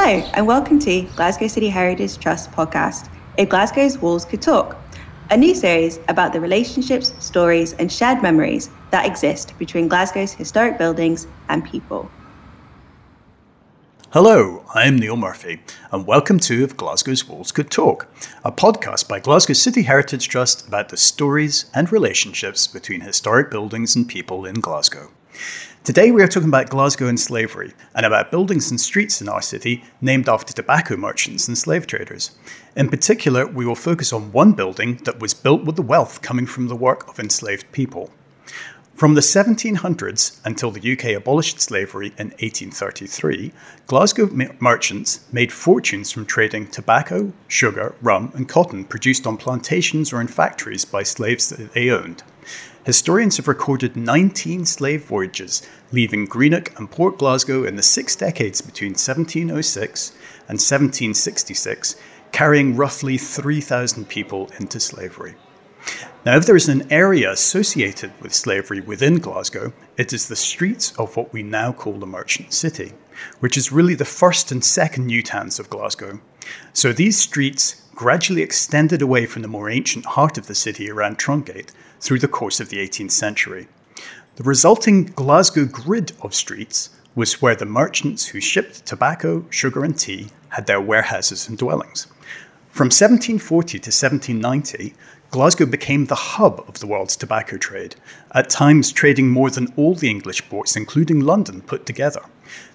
[0.00, 4.76] Hello, and welcome to Glasgow City Heritage Trust podcast, If Glasgow's Walls Could Talk,
[5.28, 10.78] a new series about the relationships, stories, and shared memories that exist between Glasgow's historic
[10.78, 12.08] buildings and people.
[14.10, 18.06] Hello, I'm Neil Murphy, and welcome to If Glasgow's Walls Could Talk,
[18.44, 23.96] a podcast by Glasgow City Heritage Trust about the stories and relationships between historic buildings
[23.96, 25.10] and people in Glasgow.
[25.88, 29.40] Today we are talking about Glasgow and slavery and about buildings and streets in our
[29.40, 32.32] city named after tobacco merchants and slave traders.
[32.76, 36.44] In particular, we will focus on one building that was built with the wealth coming
[36.44, 38.10] from the work of enslaved people.
[38.96, 43.50] From the 1700s until the UK abolished slavery in 1833,
[43.86, 44.28] Glasgow
[44.60, 50.28] merchants made fortunes from trading tobacco, sugar, rum, and cotton produced on plantations or in
[50.28, 52.24] factories by slaves that they owned.
[52.88, 55.60] Historians have recorded 19 slave voyages
[55.92, 60.12] leaving Greenock and Port Glasgow in the six decades between 1706
[60.48, 61.96] and 1766,
[62.32, 65.34] carrying roughly 3,000 people into slavery.
[66.24, 70.96] Now, if there is an area associated with slavery within Glasgow, it is the streets
[70.98, 72.94] of what we now call the Merchant City,
[73.40, 76.20] which is really the first and second new towns of Glasgow.
[76.72, 81.18] So these streets gradually extended away from the more ancient heart of the city around
[81.18, 83.66] Trongate through the course of the 18th century.
[84.36, 89.98] The resulting Glasgow grid of streets was where the merchants who shipped tobacco, sugar, and
[89.98, 92.06] tea had their warehouses and dwellings.
[92.70, 94.94] From 1740 to 1790,
[95.32, 97.96] Glasgow became the hub of the world's tobacco trade,
[98.30, 102.22] at times trading more than all the English ports, including London, put together.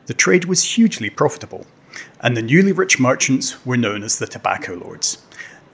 [0.07, 1.65] The trade was hugely profitable,
[2.21, 5.17] and the newly rich merchants were known as the tobacco lords.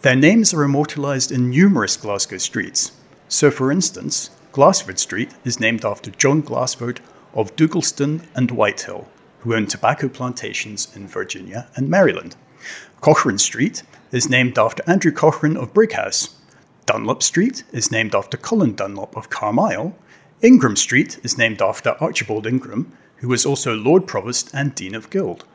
[0.01, 2.93] Their names are immortalised in numerous Glasgow streets,
[3.27, 6.99] so, for instance, Glassford Street is named after John Glassford
[7.33, 9.07] of Dougalston and Whitehill,
[9.39, 12.35] who owned tobacco plantations in Virginia and Maryland.
[13.01, 16.35] Cochrane Street is named after Andrew Cochrane of Brighouse.
[16.85, 19.95] Dunlop Street is named after Colin Dunlop of Carmyle.
[20.41, 25.09] Ingram Street is named after Archibald Ingram, who was also Lord Provost and Dean of
[25.09, 25.45] Guild.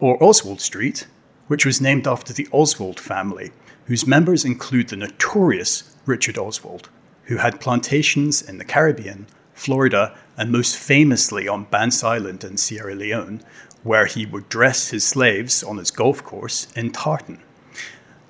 [0.00, 1.06] Or Oswald Street,
[1.46, 3.52] which was named after the Oswald family,
[3.84, 6.88] whose members include the notorious Richard Oswald
[7.30, 9.24] who had plantations in the Caribbean,
[9.54, 13.40] Florida, and most famously on Bance Island in Sierra Leone,
[13.84, 17.40] where he would dress his slaves on his golf course in tartan.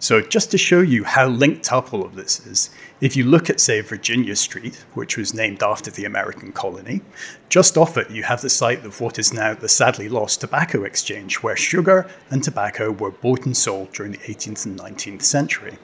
[0.02, 2.70] So, just to show you how linked up all of this is,
[3.02, 7.02] if you look at, say, Virginia Street, which was named after the American colony,
[7.50, 10.84] just off it you have the site of what is now the sadly lost tobacco
[10.84, 15.76] exchange, where sugar and tobacco were bought and sold during the 18th and 19th century.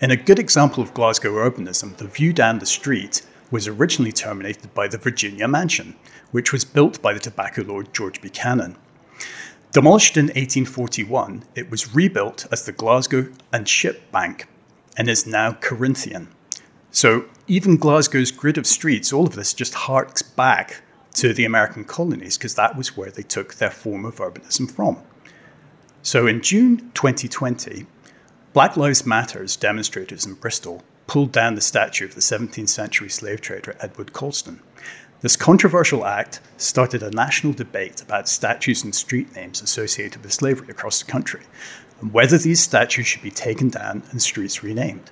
[0.00, 4.72] In a good example of Glasgow urbanism, the view down the street was originally terminated
[4.74, 5.96] by the Virginia Mansion,
[6.30, 8.76] which was built by the tobacco lord George Buchanan.
[9.74, 14.46] Demolished in 1841, it was rebuilt as the Glasgow and Ship Bank
[14.96, 16.28] and is now Corinthian.
[16.92, 20.80] So even Glasgow's grid of streets, all of this just harks back
[21.14, 25.02] to the American colonies because that was where they took their form of urbanism from.
[26.02, 27.84] So in June 2020,
[28.52, 33.40] Black Lives Matter's demonstrators in Bristol pulled down the statue of the 17th century slave
[33.40, 34.60] trader Edward Colston.
[35.24, 40.68] This controversial act started a national debate about statues and street names associated with slavery
[40.68, 41.40] across the country,
[42.02, 45.10] and whether these statues should be taken down and streets renamed.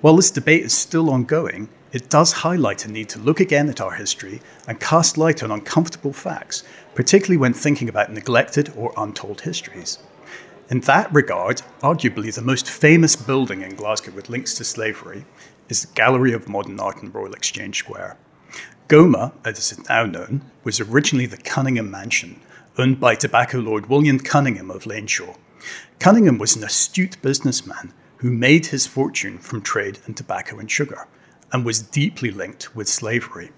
[0.00, 3.82] While this debate is still ongoing, it does highlight a need to look again at
[3.82, 9.42] our history and cast light on uncomfortable facts, particularly when thinking about neglected or untold
[9.42, 9.98] histories.
[10.70, 15.26] In that regard, arguably the most famous building in Glasgow with links to slavery
[15.68, 18.16] is the Gallery of Modern Art in Royal Exchange Square.
[18.90, 22.40] Goma, as it is now known, was originally the Cunningham Mansion,
[22.76, 25.36] owned by tobacco lord William Cunningham of Lainshaw.
[26.00, 31.06] Cunningham was an astute businessman who made his fortune from trade in tobacco and sugar
[31.52, 33.52] and was deeply linked with slavery.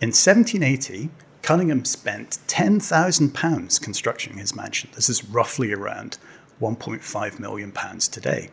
[0.00, 1.10] In 1780,
[1.42, 4.90] Cunningham spent £10,000 constructing his mansion.
[4.94, 6.18] This is roughly around
[6.60, 8.50] £1.5 million today.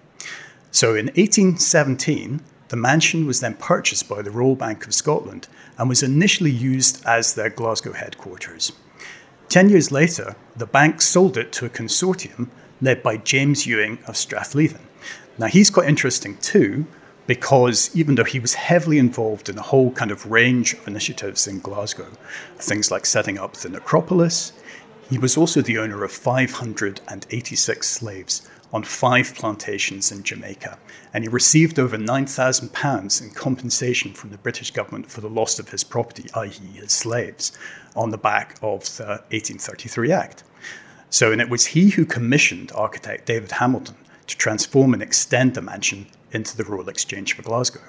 [0.71, 5.89] So in 1817, the mansion was then purchased by the Royal Bank of Scotland and
[5.89, 8.71] was initially used as their Glasgow headquarters.
[9.49, 12.49] Ten years later, the bank sold it to a consortium
[12.81, 14.81] led by James Ewing of Strathleven.
[15.37, 16.85] Now, he's quite interesting too
[17.25, 21.47] because even though he was heavily involved in a whole kind of range of initiatives
[21.47, 22.07] in Glasgow,
[22.57, 24.51] things like setting up the necropolis,
[25.09, 30.77] he was also the owner of 586 slaves, on five plantations in Jamaica,
[31.13, 35.69] and he received over £9,000 in compensation from the British government for the loss of
[35.69, 37.57] his property, i.e., his slaves,
[37.95, 40.43] on the back of the 1833 Act.
[41.09, 43.95] So, and it was he who commissioned architect David Hamilton
[44.27, 47.81] to transform and extend the mansion into the Royal Exchange for Glasgow.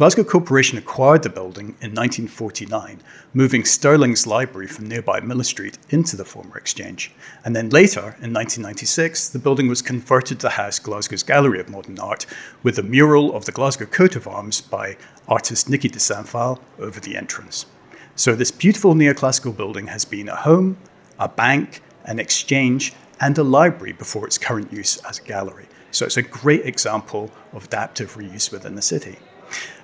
[0.00, 3.02] Glasgow Corporation acquired the building in 1949,
[3.34, 7.12] moving Stirling's library from nearby Miller Street into the former exchange.
[7.44, 11.98] And then later, in 1996, the building was converted to house Glasgow's Gallery of Modern
[11.98, 12.24] Art
[12.62, 14.96] with a mural of the Glasgow coat of arms by
[15.28, 17.66] artist Niki de Saint-Phalle over the entrance.
[18.16, 20.78] So this beautiful neoclassical building has been a home,
[21.18, 25.66] a bank, an exchange, and a library before its current use as a gallery.
[25.90, 29.18] So it's a great example of adaptive reuse within the city.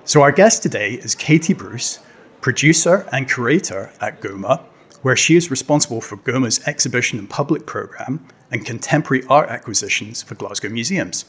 [0.07, 1.99] So, our guest today is Katie Bruce,
[2.39, 4.63] producer and curator at GOMA,
[5.01, 10.35] where she is responsible for GOMA's exhibition and public programme and contemporary art acquisitions for
[10.35, 11.25] Glasgow museums.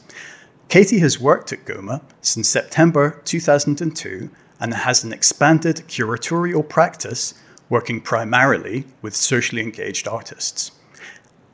[0.69, 4.29] Katie has worked at GOMA since September 2002
[4.61, 7.33] and has an expanded curatorial practice
[7.67, 10.71] working primarily with socially engaged artists.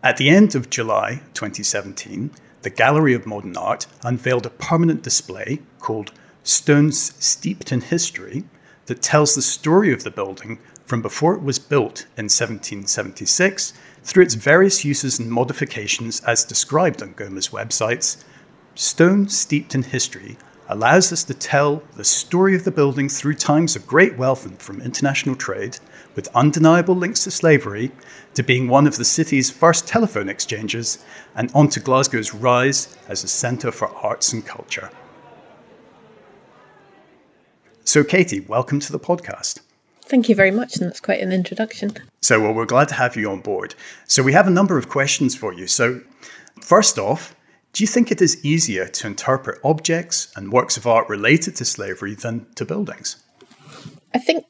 [0.03, 2.29] At the end of July 2017,
[2.61, 6.11] the Gallery of Modern Art unveiled a permanent display called
[6.45, 8.43] stones steeped in history
[8.85, 14.23] that tells the story of the building from before it was built in 1776 through
[14.23, 18.23] its various uses and modifications as described on GOMA's websites.
[18.75, 20.37] Stone steeped in history
[20.69, 24.59] allows us to tell the story of the building through times of great wealth and
[24.59, 25.77] from international trade,
[26.15, 27.91] with undeniable links to slavery,
[28.33, 31.03] to being one of the city's first telephone exchanges,
[31.35, 34.89] and on to Glasgow's rise as a centre for arts and culture.
[37.87, 39.59] So, Katie, welcome to the podcast.
[40.01, 41.93] Thank you very much, and that's quite an introduction.
[42.19, 43.75] So, well, we're glad to have you on board.
[44.07, 45.67] So, we have a number of questions for you.
[45.67, 46.01] So,
[46.59, 47.35] first off,
[47.73, 51.65] do you think it is easier to interpret objects and works of art related to
[51.65, 53.23] slavery than to buildings?
[54.15, 54.45] I think,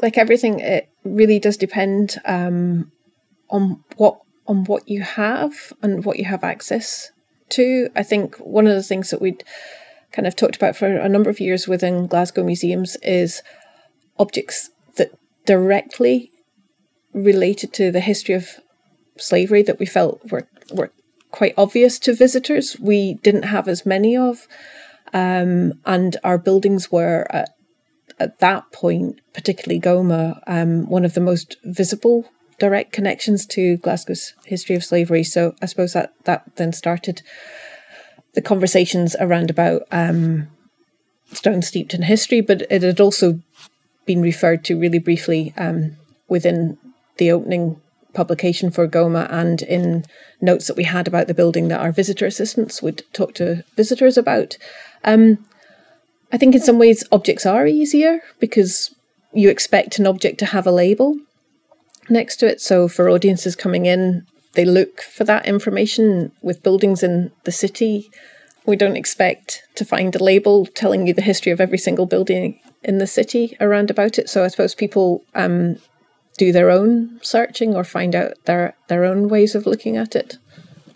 [0.00, 2.90] like everything, it really does depend um,
[3.50, 7.12] on what on what you have and what you have access
[7.50, 7.90] to.
[7.94, 9.44] I think one of the things that we'd
[10.12, 13.42] kind of talked about for a number of years within Glasgow museums is
[14.18, 15.10] objects that
[15.46, 16.30] directly
[17.12, 18.48] related to the history of
[19.16, 20.92] slavery that we felt were were
[21.30, 22.76] quite obvious to visitors.
[22.80, 24.46] We didn't have as many of,
[25.12, 27.50] um, and our buildings were at,
[28.18, 34.34] at that point, particularly Goma, um, one of the most visible direct connections to Glasgow's
[34.44, 35.22] history of slavery.
[35.22, 37.22] So I suppose that that then started
[38.38, 40.46] the conversations around about um,
[41.32, 43.40] stone steeped in history, but it had also
[44.06, 45.96] been referred to really briefly um,
[46.28, 46.78] within
[47.16, 47.80] the opening
[48.14, 50.04] publication for Goma and in
[50.40, 54.16] notes that we had about the building that our visitor assistants would talk to visitors
[54.16, 54.56] about.
[55.02, 55.44] Um,
[56.32, 58.94] I think in some ways objects are easier because
[59.32, 61.18] you expect an object to have a label
[62.08, 62.60] next to it.
[62.60, 68.10] So for audiences coming in, they look for that information with buildings in the city.
[68.66, 72.58] We don't expect to find a label telling you the history of every single building
[72.82, 74.28] in the city around about it.
[74.28, 75.78] So I suppose people um,
[76.38, 80.38] do their own searching or find out their their own ways of looking at it.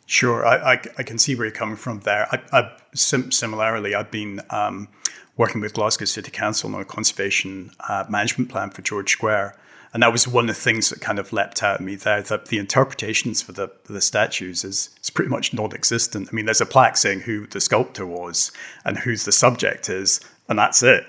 [0.07, 2.27] Sure, I, I, I can see where you're coming from there.
[2.33, 4.89] I, I sim- similarly, I've been um,
[5.37, 9.57] working with Glasgow City Council on a conservation uh, management plan for George Square,
[9.93, 12.23] and that was one of the things that kind of leapt out at me there
[12.23, 16.29] that the interpretations for the the statues is is pretty much non-existent.
[16.31, 18.53] I mean, there's a plaque saying who the sculptor was
[18.85, 21.05] and who's the subject is, and that's it.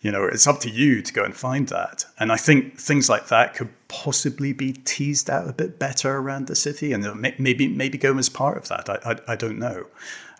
[0.00, 2.06] You know, it's up to you to go and find that.
[2.18, 6.46] And I think things like that could possibly be teased out a bit better around
[6.46, 7.04] the city, and
[7.38, 8.88] maybe maybe go as part of that.
[8.88, 9.86] I I, I don't know.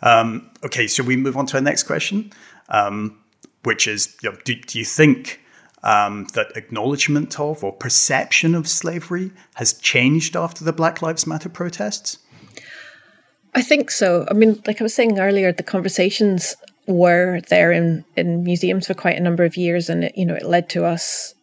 [0.03, 2.33] Um, okay, so we move on to our next question,
[2.69, 3.19] um,
[3.65, 5.40] which is, you know, do, do you think
[5.83, 11.49] um, that acknowledgement of or perception of slavery has changed after the Black Lives Matter
[11.49, 12.19] protests?
[13.55, 14.27] I think so.
[14.31, 16.55] I mean, like I was saying earlier, the conversations
[16.87, 20.35] were there in, in museums for quite a number of years, and it, you know,
[20.35, 21.35] it led to us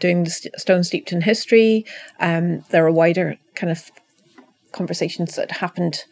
[0.00, 1.84] doing the Stone Steeped in History.
[2.20, 3.90] Um, there are wider kind of
[4.72, 6.04] conversations that happened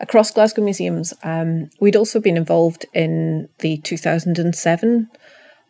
[0.00, 1.14] across Glasgow museums.
[1.22, 5.08] Um, we'd also been involved in the 2007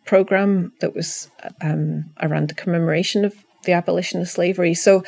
[0.05, 1.29] program that was
[1.61, 3.33] um, around the commemoration of
[3.63, 4.73] the abolition of slavery.
[4.73, 5.03] So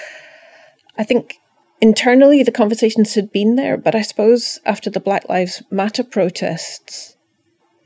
[0.97, 1.35] I think
[1.79, 7.15] internally the conversations had been there, but I suppose after the Black Lives Matter protests,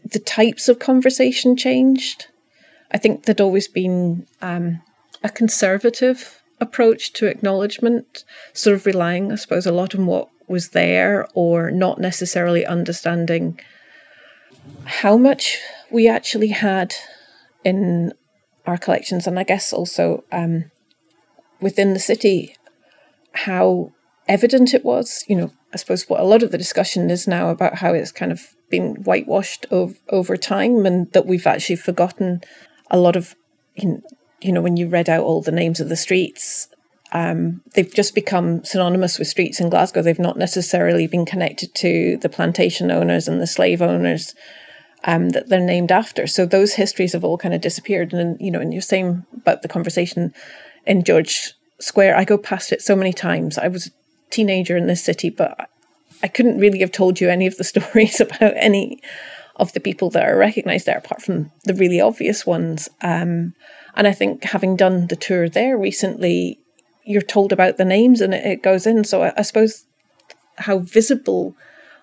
[0.09, 2.27] the types of conversation changed.
[2.91, 4.81] I think there'd always been um,
[5.23, 10.69] a conservative approach to acknowledgement, sort of relying, I suppose, a lot on what was
[10.69, 13.59] there or not necessarily understanding
[14.85, 15.57] how much
[15.91, 16.93] we actually had
[17.63, 18.13] in
[18.65, 20.71] our collections, and I guess also um,
[21.60, 22.55] within the city,
[23.33, 23.91] how
[24.27, 25.24] evident it was.
[25.27, 28.12] You know, I suppose what a lot of the discussion is now about how it's
[28.12, 32.41] kind of been whitewashed over, over time, and that we've actually forgotten
[32.89, 33.36] a lot of,
[33.75, 34.01] you
[34.43, 36.67] know, when you read out all the names of the streets,
[37.13, 40.01] um, they've just become synonymous with streets in Glasgow.
[40.01, 44.33] They've not necessarily been connected to the plantation owners and the slave owners
[45.03, 46.27] um, that they're named after.
[46.27, 48.13] So those histories have all kind of disappeared.
[48.13, 50.34] And you know, and you're saying about the conversation
[50.86, 53.58] in George Square, I go past it so many times.
[53.58, 53.91] I was a
[54.29, 55.70] teenager in this city, but
[56.24, 59.01] I couldn't really have told you any of the stories about any
[59.58, 62.89] of the people that are recognised there, apart from the really obvious ones.
[63.01, 63.53] Um,
[63.96, 66.60] and I think having done the tour there recently,
[67.03, 69.03] you're told about the names and it, goes in.
[69.03, 69.86] So I, I, suppose
[70.58, 71.55] how visible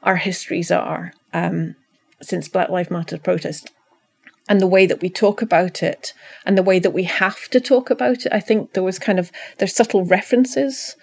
[0.02, 1.74] our histories are um,
[2.20, 3.70] since Black Lives Matter protest
[4.48, 6.14] and the way that we talk about it
[6.46, 8.32] and the way that we have to talk about it.
[8.32, 10.96] I think there was kind of there's subtle references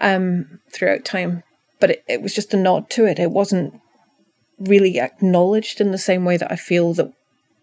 [0.00, 1.42] um, throughout time,
[1.80, 3.18] but it, it was just a nod to it.
[3.18, 3.80] It wasn't
[4.58, 7.12] really acknowledged in the same way that I feel that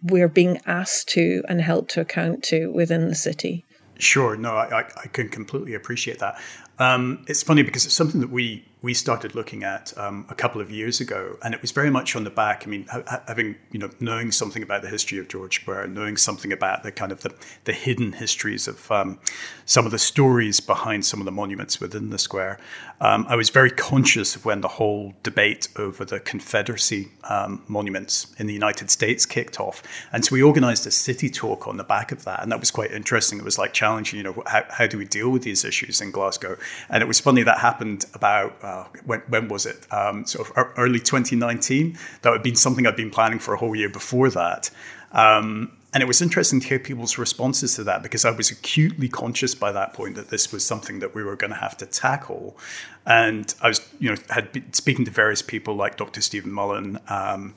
[0.03, 3.65] we're being asked to and held to account to within the city.
[4.00, 6.41] Sure, no, I, I can completely appreciate that.
[6.79, 10.59] Um, it's funny because it's something that we we started looking at um, a couple
[10.59, 12.63] of years ago, and it was very much on the back.
[12.65, 16.17] I mean, ha- having you know knowing something about the history of George Square, knowing
[16.17, 17.33] something about the kind of the,
[17.65, 19.19] the hidden histories of um,
[19.65, 22.59] some of the stories behind some of the monuments within the square.
[23.00, 28.33] Um, I was very conscious of when the whole debate over the Confederacy um, monuments
[28.38, 31.83] in the United States kicked off, and so we organised a city talk on the
[31.83, 33.38] back of that, and that was quite interesting.
[33.38, 36.09] It was like challenging, you know, how, how do we deal with these issues in
[36.09, 36.57] Glasgow?
[36.89, 38.70] And it was funny that happened about uh,
[39.05, 39.85] when, when was it?
[39.91, 41.97] Um, sort of early 2019.
[42.21, 44.69] That had been something I'd been planning for a whole year before that.
[45.11, 49.09] Um, and it was interesting to hear people's responses to that because I was acutely
[49.09, 51.85] conscious by that point that this was something that we were going to have to
[51.85, 52.57] tackle.
[53.05, 56.21] And I was, you know, had been speaking to various people like Dr.
[56.21, 57.55] Stephen Mullen um,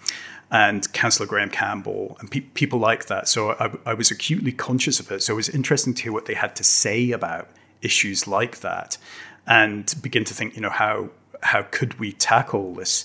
[0.51, 3.29] and Councillor Graham Campbell and pe- people like that.
[3.29, 5.23] So I, I was acutely conscious of it.
[5.23, 7.49] So it was interesting to hear what they had to say about
[7.83, 8.99] issues like that
[9.47, 11.11] and begin to think, you know, how
[11.43, 13.05] how could we tackle this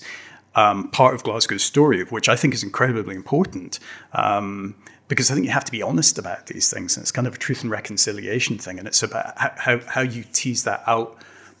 [0.54, 3.78] um, part of Glasgow's story, which I think is incredibly important.
[4.12, 4.74] Um,
[5.08, 7.34] because I think you have to be honest about these things, and it's kind of
[7.34, 11.18] a truth and reconciliation thing, and it's about how, how you tease that out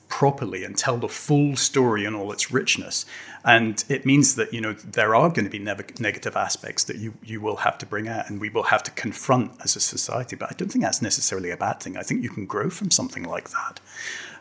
[0.08, 3.06] properly and tell the full story in all its richness.
[3.44, 7.14] And it means that you know there are going to be negative aspects that you
[7.24, 10.36] you will have to bring out, and we will have to confront as a society.
[10.36, 11.96] But I don't think that's necessarily a bad thing.
[11.96, 13.80] I think you can grow from something like that.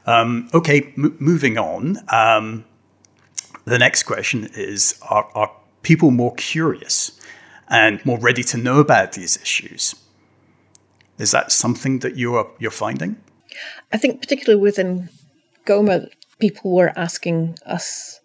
[0.06, 1.98] Um, okay, m- moving on.
[2.10, 2.65] Um,
[3.65, 5.51] the next question is: Are, are
[5.82, 7.20] people more curious
[7.70, 9.96] and more ready to know about these issues?
[11.18, 13.18] Is that something that you're you're finding?
[13.91, 15.10] I think, particularly within
[15.65, 16.08] GOMA,
[16.39, 18.20] people were asking us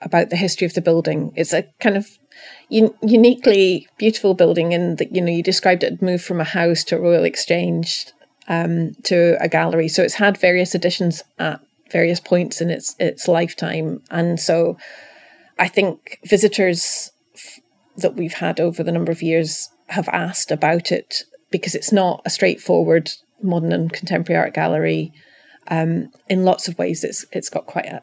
[0.00, 1.32] about the history of the building.
[1.36, 2.18] It's a kind of
[2.70, 6.84] un- uniquely beautiful building in that you know you described it moved from a house
[6.84, 8.06] to a Royal Exchange
[8.48, 9.88] um, to a gallery.
[9.88, 14.76] So it's had various additions at various points in its its lifetime, and so
[15.58, 17.60] I think visitors f-
[17.96, 22.22] that we've had over the number of years have asked about it because it's not
[22.24, 23.10] a straightforward
[23.42, 25.12] modern and contemporary art gallery.
[25.68, 28.02] Um, in lots of ways, it's it's got quite a,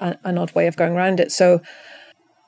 [0.00, 1.32] a, an odd way of going around it.
[1.32, 1.60] So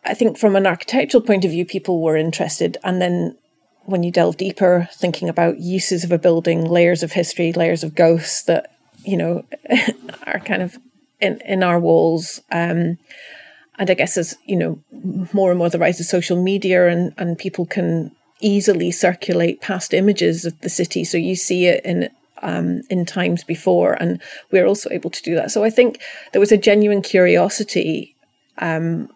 [0.05, 2.77] I think from an architectural point of view, people were interested.
[2.85, 3.37] And then
[3.85, 7.95] when you delve deeper, thinking about uses of a building, layers of history, layers of
[7.95, 8.73] ghosts that,
[9.05, 9.45] you know,
[10.27, 10.79] are kind of
[11.21, 12.41] in, in our walls.
[12.51, 12.99] Um,
[13.79, 14.79] and I guess as, you know,
[15.33, 19.95] more and more the rise of social media and, and people can easily circulate past
[19.95, 21.05] images of the city.
[21.05, 22.11] So you see it in
[22.43, 24.21] um, in times before, and
[24.51, 25.53] we're also able to do that.
[25.53, 28.17] So I think there was a genuine curiosity
[28.59, 29.09] um,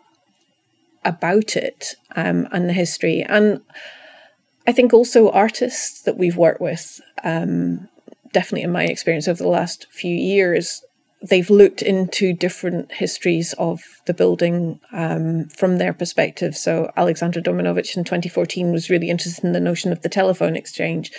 [1.05, 3.61] about it um, and the history, and
[4.67, 7.01] I think also artists that we've worked with.
[7.23, 7.89] Um,
[8.33, 10.83] definitely, in my experience over the last few years,
[11.23, 16.57] they've looked into different histories of the building um, from their perspective.
[16.57, 21.13] So Aleksandra Domanović in 2014 was really interested in the notion of the telephone exchange.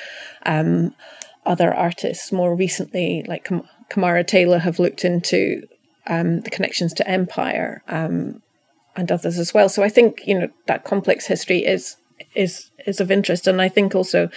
[0.46, 0.94] Um,
[1.46, 5.66] other artists more recently, like Kam- Camara Taylor, have looked into
[6.08, 8.42] um, the connections to empire um,
[8.96, 9.70] and others as well.
[9.70, 11.96] So I think you know that complex history is
[12.36, 14.30] is is of interest, and I think also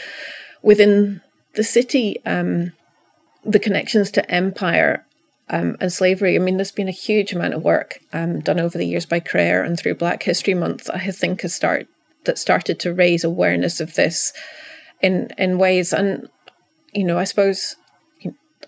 [0.62, 1.20] within
[1.54, 2.72] the city, um,
[3.44, 5.04] the connections to empire
[5.48, 6.36] um, and slavery.
[6.36, 9.20] I mean, there's been a huge amount of work um, done over the years by
[9.20, 10.88] CRER and through Black History Month.
[10.90, 11.86] I think has start
[12.24, 14.32] that started to raise awareness of this
[15.00, 16.28] in in ways, and
[16.92, 17.76] you know, I suppose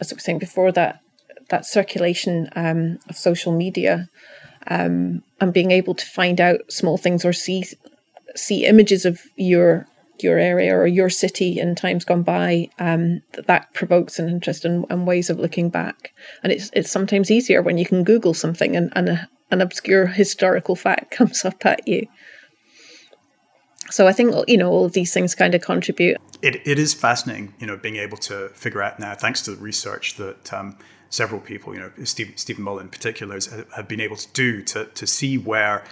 [0.00, 1.00] as I was saying before, that
[1.48, 4.08] that circulation um, of social media
[4.66, 7.64] um, and being able to find out small things or see
[8.34, 9.86] see images of your
[10.22, 14.64] your area or your city in times gone by, um, that, that provokes an interest
[14.64, 16.12] and, and, ways of looking back.
[16.42, 20.06] And it's it's sometimes easier when you can Google something and, and a, an obscure
[20.06, 22.06] historical fact comes up at you.
[23.90, 26.18] So I think you know all of these things kind of contribute.
[26.40, 29.62] It, it is fascinating, you know, being able to figure out now, thanks to the
[29.62, 30.76] research that um,
[31.10, 33.38] several people, you know, Steve, Stephen Mull in particular,
[33.76, 35.84] have been able to do to to see where,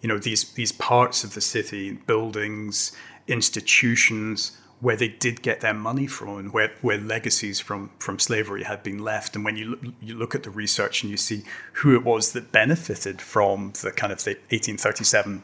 [0.00, 2.92] you know, these these parts of the city, buildings,
[3.26, 8.62] institutions where they did get their money from and where, where legacies from, from slavery
[8.62, 9.34] had been left.
[9.34, 12.32] And when you look, you look at the research and you see who it was
[12.32, 15.42] that benefited from the kind of the 1837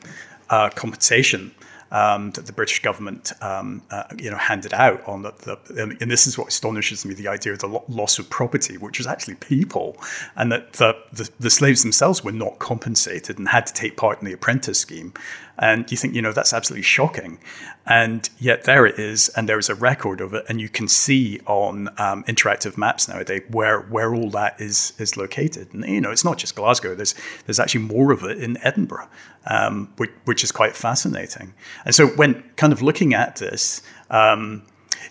[0.50, 1.54] uh, compensation
[1.93, 6.11] um, that the British government, um, uh, you know, handed out on the, the, and
[6.11, 9.35] this is what astonishes me: the idea of the loss of property, which was actually
[9.37, 9.97] people,
[10.35, 14.19] and that the, the, the slaves themselves were not compensated and had to take part
[14.21, 15.13] in the apprentice scheme.
[15.59, 17.38] And you think, you know, that's absolutely shocking.
[17.87, 20.88] And yet there it is, and there is a record of it, and you can
[20.88, 25.75] see on um, interactive maps nowadays where where all that is is located.
[25.75, 26.94] And you know, it's not just Glasgow.
[26.94, 27.14] There's
[27.47, 29.09] there's actually more of it in Edinburgh,
[29.47, 31.54] um, which, which, is quite fascinating.
[31.85, 34.62] And so, when kind of looking at this, um,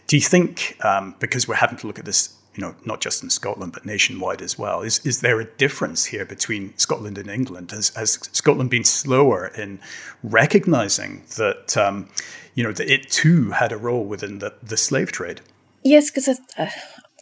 [0.08, 3.24] do you think um, because we're having to look at this you know, not just
[3.24, 4.82] in Scotland but nationwide as well.
[4.82, 7.72] Is is there a difference here between Scotland and England?
[7.72, 9.80] Has, has Scotland been slower in
[10.24, 12.10] recognizing that, um,
[12.56, 15.42] you know, that it too had a role within the, the slave trade?
[15.84, 16.70] Yes, because uh,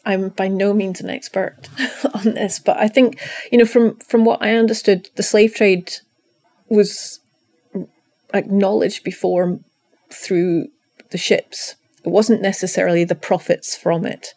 [0.05, 1.69] I'm by no means an expert
[2.13, 3.19] on this, but I think
[3.51, 5.91] you know from from what I understood, the slave trade
[6.67, 7.19] was
[8.33, 9.59] acknowledged before
[10.11, 10.67] through
[11.11, 11.75] the ships.
[12.03, 14.33] It wasn't necessarily the profits from it.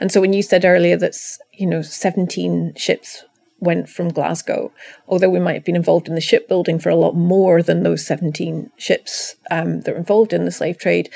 [0.00, 1.14] And so when you said earlier that,
[1.52, 3.24] you know, 17 ships
[3.60, 4.72] went from Glasgow,
[5.06, 8.06] although we might have been involved in the shipbuilding for a lot more than those
[8.06, 11.10] 17 ships um, that were involved in the slave trade,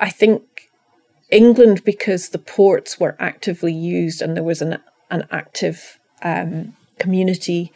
[0.00, 0.70] I think
[1.30, 4.78] England, because the ports were actively used and there was an,
[5.10, 7.72] an active um, community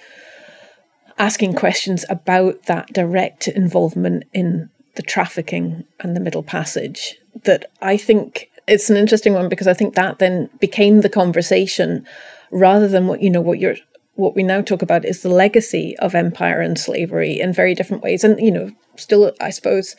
[1.17, 7.97] asking questions about that direct involvement in the trafficking and the Middle Passage, that I
[7.97, 12.07] think it's an interesting one because I think that then became the conversation
[12.51, 13.77] rather than what you know what you're
[14.17, 18.03] what we now talk about is the legacy of empire and slavery in very different
[18.03, 18.25] ways.
[18.25, 19.97] And you know still I suppose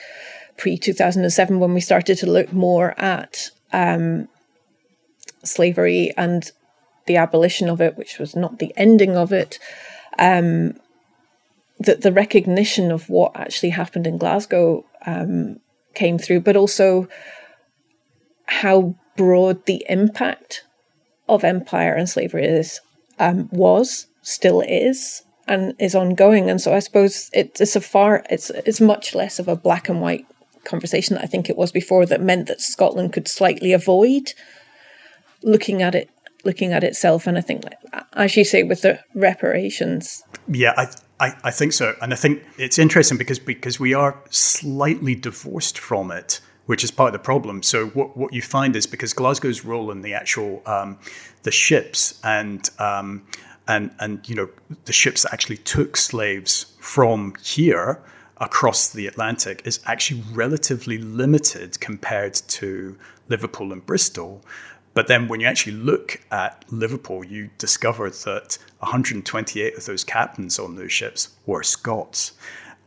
[0.58, 4.30] pre 2007 when we started to look more at um,
[5.44, 6.52] slavery and
[7.08, 9.60] the abolition of it which was not the ending of it
[10.18, 10.74] um,
[11.80, 15.60] that the recognition of what actually happened in Glasgow um,
[15.94, 17.08] came through but also
[18.48, 20.64] how broad the impact
[21.28, 22.80] of empire and slavery is
[23.20, 26.50] um, was still is and is ongoing.
[26.50, 29.90] And so i suppose it, it's a far it's it's much less of a black
[29.90, 30.26] and white
[30.64, 34.34] conversation that i think it was before that meant that scotland could slightly avoid
[35.44, 36.10] looking at it
[36.44, 37.28] looking at itself.
[37.28, 37.64] And i think
[38.14, 40.24] as you say with the reparations.
[40.48, 41.96] Yeah i I, I think so.
[42.02, 46.92] And I think it's interesting because because we are slightly divorced from it which is
[46.92, 47.62] part of the problem.
[47.64, 50.98] So what, what you find is because Glasgow's role in the actual um,
[51.44, 53.26] the ships and um,
[53.68, 54.50] and and you know
[54.86, 58.02] the ships that actually took slaves from here
[58.38, 62.98] across the Atlantic is actually relatively limited compared to
[63.30, 64.42] Liverpool and Bristol.
[64.94, 70.58] But then when you actually look at Liverpool, you discover that 128 of those captains
[70.58, 72.34] on those ships were Scots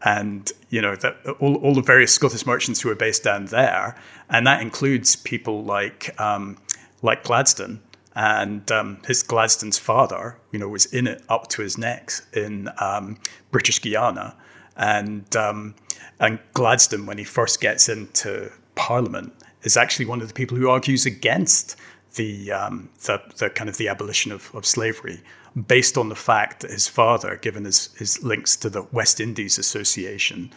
[0.03, 3.97] and you know that all, all the various Scottish merchants who are based down there,
[4.29, 6.59] and that includes people like um,
[7.03, 7.81] like Gladstone.
[8.15, 12.69] And um, his Gladstone's father, you know, was in it up to his necks in
[12.81, 13.17] um,
[13.53, 14.35] British Guiana,
[14.77, 15.75] and um,
[16.19, 19.33] and Gladstone, when he first gets into Parliament,
[19.63, 21.77] is actually one of the people who argues against
[22.17, 25.21] the um, the, the kind of the abolition of, of slavery
[25.67, 29.59] based on the fact that his father, given his, his links to the West Indies
[29.59, 30.53] Association,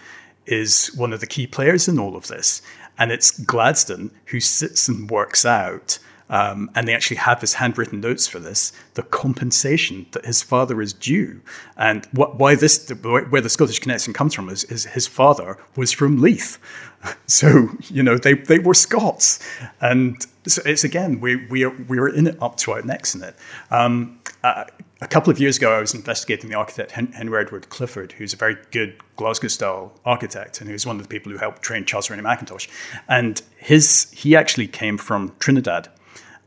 [0.45, 2.61] is one of the key players in all of this.
[2.97, 5.97] And it's Gladstone who sits and works out,
[6.29, 10.81] um, and they actually have his handwritten notes for this, the compensation that his father
[10.81, 11.41] is due.
[11.77, 15.91] And what, why this, where the Scottish connection comes from is, is his father was
[15.91, 16.57] from Leith.
[17.25, 19.39] So, you know, they, they were Scots.
[19.79, 23.13] And so it's again we we are we are in it up to our necks
[23.15, 23.35] in it.
[23.69, 24.65] Um, uh,
[25.01, 28.37] a couple of years ago, I was investigating the architect Henry Edward Clifford, who's a
[28.37, 32.09] very good Glasgow style architect, and who's one of the people who helped train Charles
[32.09, 32.67] Rennie Mackintosh.
[33.07, 35.89] And his he actually came from Trinidad.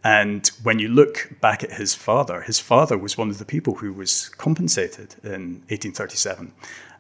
[0.05, 3.75] And when you look back at his father, his father was one of the people
[3.77, 6.53] who was compensated in 1837.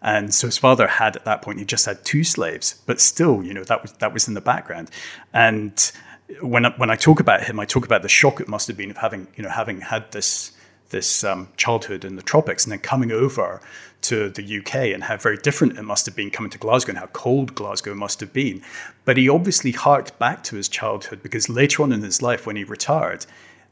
[0.03, 3.43] And so his father had at that point he just had two slaves, but still,
[3.43, 4.91] you know, that was that was in the background.
[5.33, 5.93] And
[6.41, 8.77] when I, when I talk about him, I talk about the shock it must have
[8.77, 10.51] been of having you know having had this
[10.95, 13.61] this um, childhood in the tropics and then coming over
[14.03, 16.99] to the UK and how very different it must have been coming to Glasgow and
[16.99, 18.63] how cold Glasgow must have been.
[19.05, 22.55] But he obviously harked back to his childhood because later on in his life, when
[22.55, 23.27] he retired,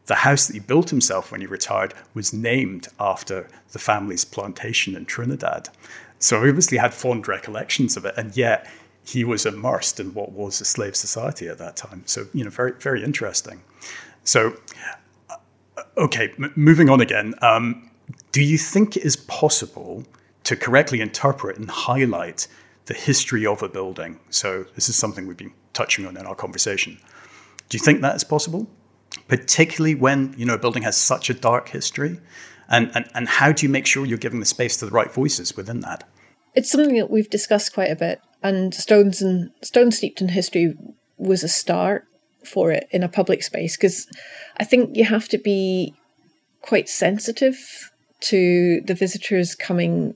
[0.06, 4.96] the house that he built himself when he retired was named after the family's plantation
[4.96, 5.68] in Trinidad.
[6.18, 8.68] So he obviously had fond recollections of it, and yet
[9.04, 12.02] he was immersed in what was a slave society at that time.
[12.06, 13.62] So, you know, very, very interesting.
[14.24, 14.56] So,
[15.96, 17.34] okay, m- moving on again.
[17.42, 17.90] Um,
[18.32, 20.04] do you think it is possible
[20.44, 22.46] to correctly interpret and highlight
[22.86, 24.18] the history of a building?
[24.30, 26.98] So, this is something we've been touching on in our conversation.
[27.68, 28.68] Do you think that is possible?
[29.28, 32.20] Particularly when, you know, a building has such a dark history?
[32.68, 35.12] And, and, and how do you make sure you're giving the space to the right
[35.12, 36.08] voices within that?
[36.54, 40.74] It's something that we've discussed quite a bit and Stones and Stone Steeped in History
[41.16, 42.06] was a start
[42.46, 44.06] for it in a public space because
[44.58, 45.94] I think you have to be
[46.60, 50.14] quite sensitive to the visitors coming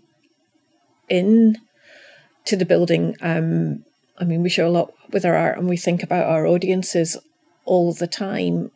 [1.09, 1.59] in
[2.45, 3.17] to the building.
[3.21, 3.85] Um,
[4.19, 7.17] I mean, we show a lot with our art and we think about our audiences
[7.65, 8.71] all the time.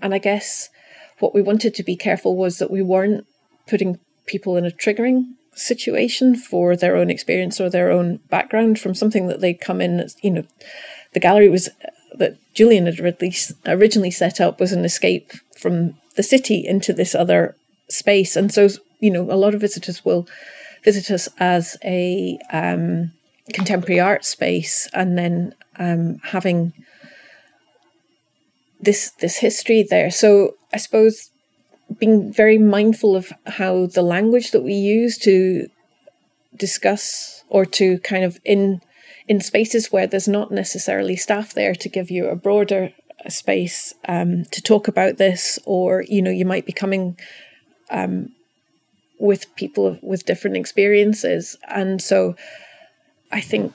[0.00, 0.70] And I guess
[1.18, 3.26] what we wanted to be careful was that we weren't
[3.66, 5.24] putting people in a triggering
[5.54, 10.08] situation for their own experience or their own background from something that they'd come in
[10.22, 10.44] you know
[11.12, 11.68] the gallery was
[12.14, 13.00] that julian had
[13.66, 17.56] originally set up was an escape from the city into this other
[17.88, 18.36] space.
[18.36, 18.68] And so
[19.00, 20.28] you know a lot of visitors will
[20.84, 23.12] visit us as a um,
[23.52, 26.72] contemporary art space and then um, having
[28.80, 30.10] this this history there.
[30.10, 31.30] So i suppose
[31.98, 35.66] being very mindful of how the language that we use to
[36.54, 38.80] discuss or to kind of in
[39.30, 42.92] in spaces where there's not necessarily staff there to give you a broader
[43.28, 47.16] space um, to talk about this, or you know, you might be coming
[47.90, 48.32] um,
[49.20, 52.34] with people with different experiences, and so
[53.30, 53.72] I think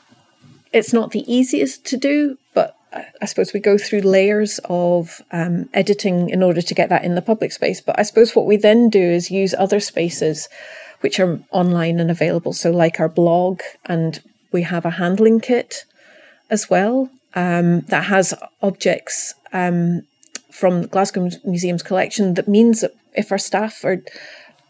[0.73, 2.75] it's not the easiest to do, but
[3.21, 7.15] I suppose we go through layers of um, editing in order to get that in
[7.15, 7.79] the public space.
[7.79, 10.49] But I suppose what we then do is use other spaces
[10.99, 12.51] which are online and available.
[12.51, 14.21] So, like our blog, and
[14.55, 15.83] we have a handling kit
[16.49, 20.01] as well um, that has objects um,
[20.49, 22.35] from Glasgow Museum's collection.
[22.35, 24.01] That means that if our staff are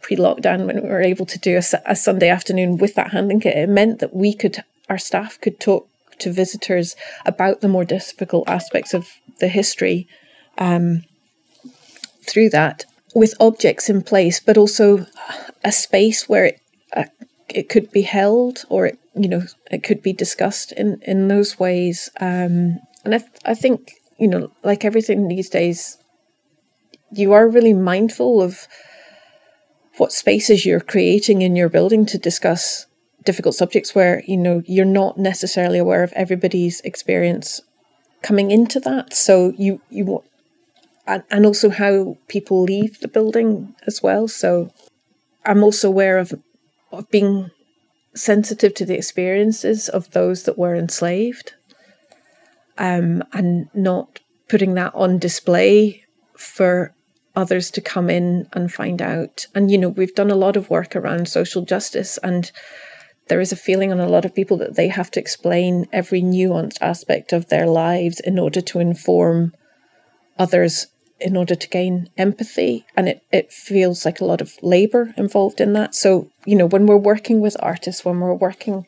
[0.02, 3.42] pre lockdown, when we were able to do a, a Sunday afternoon with that handling
[3.42, 7.86] kit, it meant that we could, our staff could talk to visitors about the more
[7.86, 9.08] difficult aspects of
[9.40, 10.08] the history
[10.58, 11.04] um,
[12.24, 15.06] through that with objects in place, but also
[15.64, 16.62] a space where it,
[17.56, 21.58] it could be held or it, you know it could be discussed in in those
[21.58, 22.10] ways.
[22.20, 25.98] Um, and I, th- I think you know like everything these days,
[27.12, 28.68] you are really mindful of
[29.98, 32.88] what spaces you're creating in your building to discuss
[33.24, 37.62] difficult subjects where you know you're not necessarily aware of everybody's experience
[38.22, 40.24] coming into that so you you
[41.08, 44.70] and, and also how people leave the building as well so
[45.46, 46.34] i'm also aware of
[47.00, 47.52] of being
[48.16, 51.54] sensitive to the experiences of those that were enslaved
[52.78, 56.04] um, and not putting that on display
[56.38, 56.94] for
[57.36, 59.48] others to come in and find out.
[59.54, 62.52] And, you know, we've done a lot of work around social justice and
[63.28, 66.22] there is a feeling on a lot of people that they have to explain every
[66.22, 69.54] nuanced aspect of their lives in order to inform
[70.38, 70.88] others
[71.20, 75.62] in order to gain empathy and it, it feels like a lot of labor involved
[75.62, 75.96] in that.
[75.96, 78.86] So you know when we're working with artists when we're working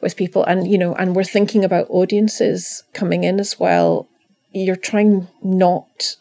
[0.00, 4.08] with people and you know and we're thinking about audiences coming in as well
[4.52, 6.16] you're trying not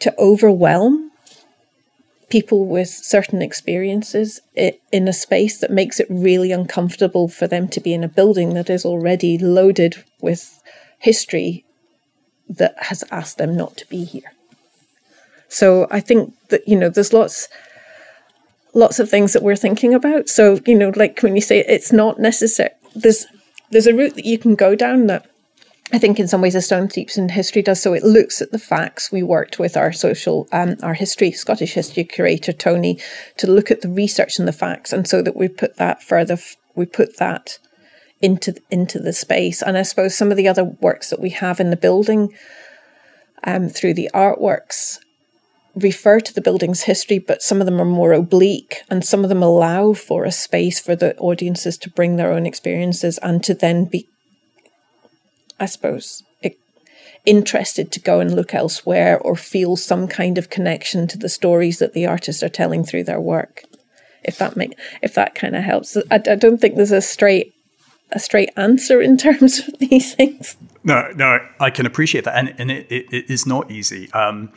[0.00, 1.10] to overwhelm
[2.28, 7.78] people with certain experiences in a space that makes it really uncomfortable for them to
[7.78, 10.60] be in a building that is already loaded with
[10.98, 11.64] history
[12.58, 14.32] that has asked them not to be here.
[15.48, 17.48] So I think that you know there's lots
[18.74, 20.28] lots of things that we're thinking about.
[20.28, 23.26] So you know like when you say it's not necessary there's
[23.70, 25.26] there's a route that you can go down that
[25.92, 27.92] I think in some ways a Stone Steeps in History does so.
[27.92, 29.12] It looks at the facts.
[29.12, 32.98] We worked with our social, um, our history, Scottish history curator Tony,
[33.36, 36.38] to look at the research and the facts, and so that we put that further,
[36.74, 37.58] we put that
[38.22, 39.60] into into the space.
[39.62, 42.32] And I suppose some of the other works that we have in the building,
[43.44, 44.98] um, through the artworks,
[45.74, 49.28] refer to the building's history, but some of them are more oblique, and some of
[49.28, 53.52] them allow for a space for the audiences to bring their own experiences and to
[53.52, 54.06] then be
[55.60, 56.24] I suppose,
[57.24, 61.78] interested to go and look elsewhere or feel some kind of connection to the stories
[61.78, 63.62] that the artists are telling through their work.
[64.24, 67.51] If that make if that kind of helps, I, I don't think there's a straight
[68.12, 70.56] a straight answer in terms of these things.
[70.84, 74.12] No, no, I can appreciate that, and and it, it, it is not easy.
[74.12, 74.52] Um,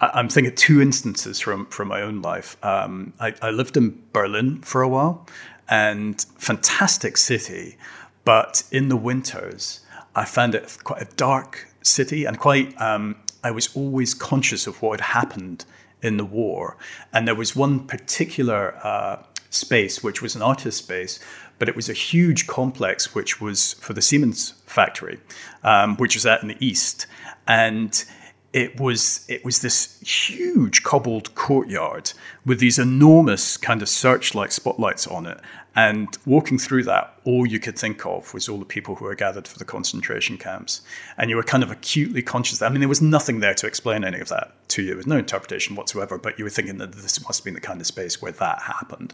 [0.00, 2.56] I, am thinking two instances from from my own life.
[2.64, 5.26] Um, I, I lived in Berlin for a while,
[5.68, 7.76] and fantastic city,
[8.24, 9.80] but in the winters
[10.14, 12.78] I found it quite a dark city and quite.
[12.80, 15.64] Um, I was always conscious of what had happened
[16.02, 16.76] in the war,
[17.12, 21.20] and there was one particular uh, space which was an artist space,
[21.58, 25.18] but it was a huge complex which was for the Siemens factory,
[25.62, 27.06] um, which was out in the east,
[27.46, 28.04] and
[28.52, 32.12] it was it was this huge cobbled courtyard
[32.46, 35.38] with these enormous kind of searchlight spotlights on it.
[35.76, 39.14] And walking through that all you could think of was all the people who were
[39.14, 40.80] gathered for the concentration camps.
[41.18, 42.58] And you were kind of acutely conscious.
[42.58, 44.96] That, i mean there was nothing there to explain any of that to you there
[44.96, 47.80] was no interpretation whatsoever but you were thinking that this must have been the kind
[47.80, 49.12] of space where that happened.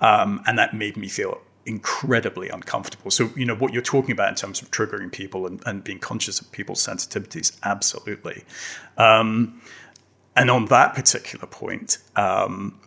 [0.00, 3.10] Um, and that made me feel incredibly uncomfortable.
[3.10, 5.98] So, you know, what you're talking about in terms of triggering people and, and being
[5.98, 8.44] conscious of people's sensitivities, absolutely.
[8.98, 9.60] Um,
[10.36, 12.78] and on that particular point, um,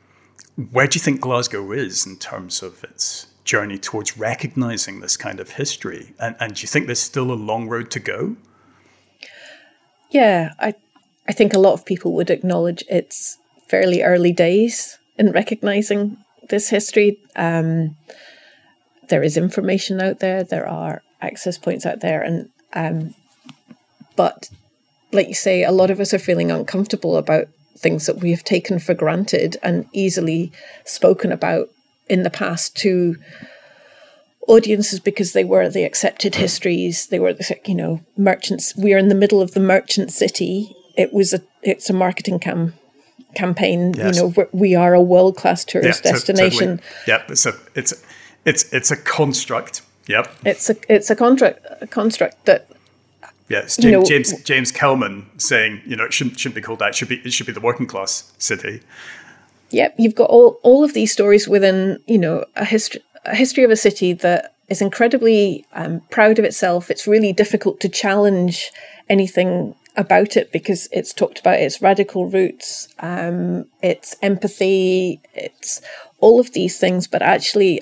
[0.72, 5.40] where do you think Glasgow is in terms of its journey towards recognizing this kind
[5.40, 6.14] of history?
[6.20, 8.36] And, and do you think there's still a long road to go?
[10.10, 10.74] Yeah, I,
[11.28, 13.38] I think a lot of people would acknowledge it's
[13.68, 16.18] fairly early days in recognizing
[16.50, 17.20] this history.
[17.36, 17.96] Um,
[19.10, 23.16] there is information out there, there are access points out there, and um,
[24.16, 24.50] but
[25.12, 28.44] like you say, a lot of us are feeling uncomfortable about things that we have
[28.44, 30.52] taken for granted and easily
[30.84, 31.70] spoken about
[32.10, 33.16] in the past to
[34.48, 37.08] audiences because they were the accepted histories.
[37.08, 38.76] They were, the, you know, merchants.
[38.76, 40.76] We are in the middle of the merchant city.
[40.96, 42.74] It was a it's a marketing cam
[43.36, 43.94] campaign.
[43.94, 44.16] Yes.
[44.16, 46.78] You know, we are a world class tourist yeah, destination.
[46.78, 46.84] Totally.
[47.08, 47.94] Yeah, it's a it's
[48.46, 49.82] it's it's a construct.
[50.08, 50.34] Yep.
[50.46, 52.70] It's a it's a contract a construct that
[53.50, 56.80] Yes, James, you know, James James Kelman saying, you know, it shouldn't shouldn't be called
[56.80, 56.90] that.
[56.90, 58.82] It should be it should be the working class city.
[59.70, 63.64] Yep, you've got all all of these stories within, you know, a history a history
[63.64, 66.92] of a city that is incredibly um, proud of itself.
[66.92, 68.72] It's really difficult to challenge
[69.08, 75.82] anything about it because it's talked about its radical roots, um, its empathy, it's
[76.20, 77.08] all of these things.
[77.08, 77.82] But actually,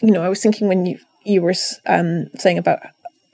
[0.00, 1.54] you know, I was thinking when you you were
[1.86, 2.80] um, saying about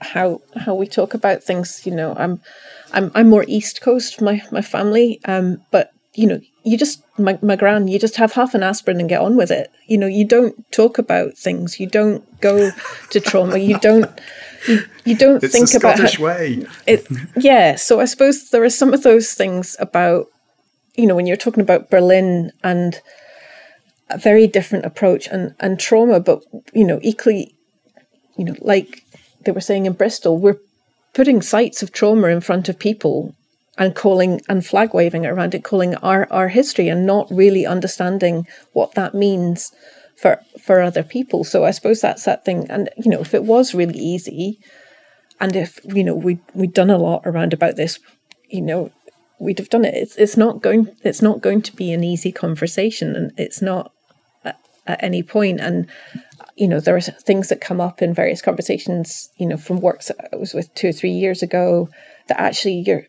[0.01, 1.87] how how we talk about things.
[1.87, 2.41] You know, I'm
[2.93, 7.39] I'm I'm more East Coast, my my family, um, but you know, you just my
[7.43, 9.71] my gran, you just have half an aspirin and get on with it.
[9.87, 11.81] You know, you don't talk about things.
[11.81, 12.71] You don't go
[13.11, 13.59] to trauma.
[13.59, 14.11] You don't.
[14.69, 16.67] You, you don't it's think the about Scottish how, way.
[16.87, 20.29] It, yeah, so I suppose there are some of those things about
[20.95, 23.01] you know when you're talking about Berlin and
[24.11, 27.55] a very different approach and and trauma, but you know equally,
[28.37, 29.05] you know like
[29.45, 30.61] they were saying in Bristol, we're
[31.15, 33.35] putting sites of trauma in front of people
[33.79, 38.47] and calling and flag waving around it, calling our, our history and not really understanding
[38.73, 39.73] what that means
[40.17, 41.45] for for other people.
[41.45, 42.67] So I suppose that's that thing.
[42.71, 44.59] And you know, if it was really easy,
[45.41, 47.99] and if you know we we'd done a lot around about this,
[48.49, 48.93] you know,
[49.43, 49.95] we'd have done it.
[49.95, 53.93] It's it's not going it's not going to be an easy conversation, and it's not
[54.45, 54.57] at,
[55.03, 55.61] any point.
[55.61, 55.89] And
[56.57, 60.11] you know, there are things that come up in various conversations, you know, from works
[60.33, 61.89] I was with two or three years ago
[62.29, 63.07] that actually you're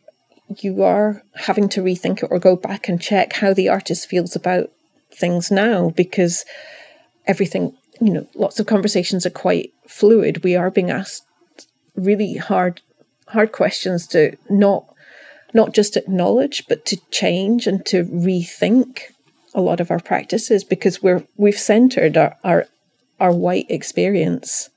[0.59, 4.35] you are having to rethink it or go back and check how the artist feels
[4.35, 4.71] about
[5.11, 6.43] things now because
[7.25, 10.43] everything, you know, lots of conversations are quite fluid.
[10.43, 11.25] We are being asked
[11.95, 12.81] really hard
[13.27, 14.92] hard questions to not
[15.53, 19.01] not just acknowledge but to change and to rethink
[19.53, 22.65] a lot of our practices because we're we've centered our, our
[23.19, 24.69] our white experience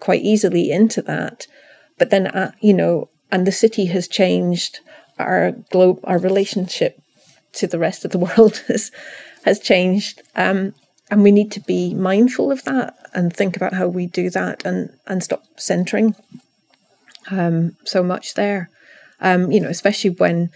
[0.00, 1.46] quite easily into that.
[1.98, 4.80] But then, uh, you know, and the city has changed
[5.18, 7.00] our globe, our relationship
[7.52, 8.90] to the rest of the world has
[9.44, 10.74] has changed, um,
[11.10, 14.64] and we need to be mindful of that and think about how we do that
[14.64, 16.14] and and stop centering
[17.30, 18.70] um, so much there.
[19.20, 20.50] Um, you know, especially when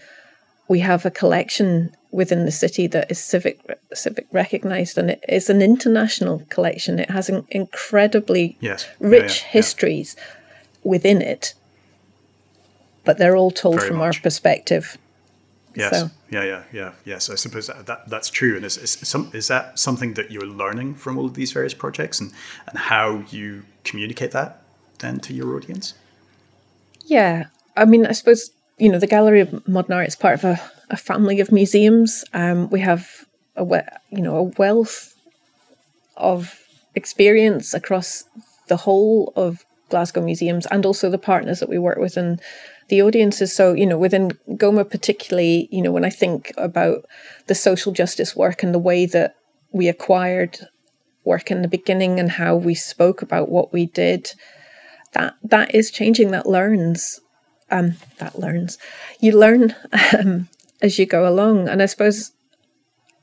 [0.67, 3.59] we have a collection within the city that is civic
[3.93, 6.97] civic recognized and it is an international collection.
[6.97, 8.87] It has an incredibly yes.
[8.99, 10.15] rich yeah, yeah, histories
[10.83, 11.53] within it,
[13.03, 14.17] but they're all told Very from much.
[14.17, 14.97] our perspective.
[15.75, 15.91] Yes.
[15.99, 17.29] So- Yeah, yeah, yeah, yes.
[17.29, 18.55] I suppose that, that that's true.
[18.55, 21.73] And is, is some is that something that you're learning from all of these various
[21.73, 22.31] projects, and
[22.67, 24.61] and how you communicate that
[24.99, 25.93] then to your audience?
[27.05, 30.43] Yeah, I mean, I suppose you know the Gallery of Modern Art is part of
[30.43, 32.25] a, a family of museums.
[32.33, 35.15] Um, we have a you know a wealth
[36.17, 36.59] of
[36.93, 38.25] experience across
[38.67, 42.41] the whole of Glasgow museums and also the partners that we work with and
[42.89, 43.53] the audiences.
[43.53, 47.05] So you know within Goma particularly, you know when I think about
[47.47, 49.35] the social justice work and the way that
[49.71, 50.59] we acquired
[51.23, 54.31] work in the beginning and how we spoke about what we did
[55.13, 57.19] that that is changing that learns
[57.71, 58.77] um that learns
[59.19, 59.75] you learn
[60.17, 60.47] um,
[60.81, 62.31] as you go along and i suppose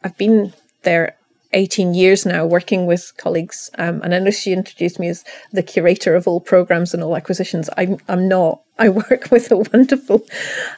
[0.05, 0.53] i've been
[0.83, 1.17] there
[1.55, 5.63] 18 years now working with colleagues um, and i know she introduced me as the
[5.63, 10.23] curator of all programs and all acquisitions i'm, I'm not i work with a wonderful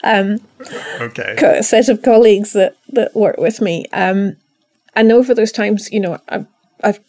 [0.03, 0.41] um,
[1.01, 1.37] Okay.
[1.39, 3.87] co- set of colleagues that that work with me.
[3.93, 4.37] Um,
[4.97, 6.47] and over those times, you know, I've
[6.83, 7.01] I've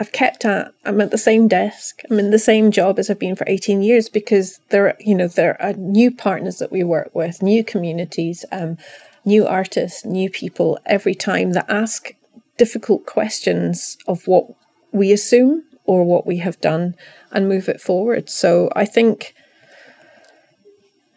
[0.00, 2.00] I've kept at I'm at the same desk.
[2.10, 5.28] I'm in the same job as I've been for 18 years because there, you know,
[5.28, 8.78] there are new partners that we work with, new communities, um,
[9.26, 12.14] new artists, new people every time that ask
[12.56, 14.46] difficult questions of what
[14.90, 16.94] we assume or what we have done
[17.30, 18.30] and move it forward.
[18.30, 19.34] So I think,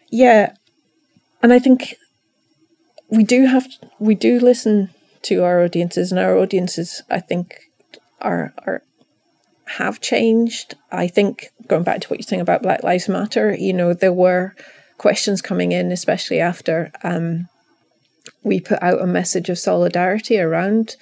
[0.09, 0.55] yeah,
[1.41, 1.95] and I think
[3.09, 3.65] we do have
[3.97, 4.89] we do listen
[5.21, 7.62] to our audiences, and our audiences, I think,
[8.23, 8.81] are are
[9.65, 10.75] have changed.
[10.91, 14.13] I think going back to what you're saying about Black Lives Matter, you know, there
[14.13, 14.55] were
[14.97, 17.47] questions coming in, especially after um,
[18.43, 20.95] we put out a message of solidarity around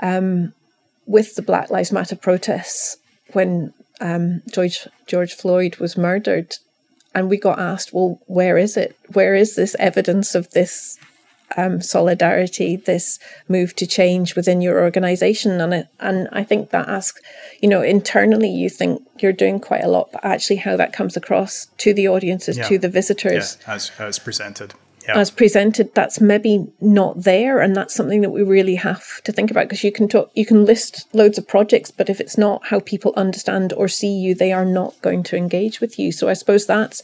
[0.00, 0.52] um,
[1.06, 2.96] with the Black Lives Matter protests
[3.32, 6.56] when um, George George Floyd was murdered,
[7.14, 8.96] and we got asked, well, where is it?
[9.12, 10.98] Where is this evidence of this
[11.56, 15.60] um, solidarity, this move to change within your organization?
[15.60, 17.20] And it, and I think that asks,
[17.60, 21.16] you know, internally you think you're doing quite a lot, but actually how that comes
[21.16, 22.68] across to the audiences, Yeah.
[22.68, 24.74] to the visitors Yeah, as as presented.
[25.08, 25.16] Yeah.
[25.18, 29.50] as presented that's maybe not there and that's something that we really have to think
[29.50, 32.66] about because you can talk you can list loads of projects but if it's not
[32.66, 36.28] how people understand or see you they are not going to engage with you so
[36.28, 37.02] i suppose that's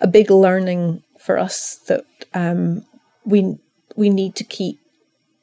[0.00, 2.86] a big learning for us that um,
[3.24, 3.58] we
[3.96, 4.78] we need to keep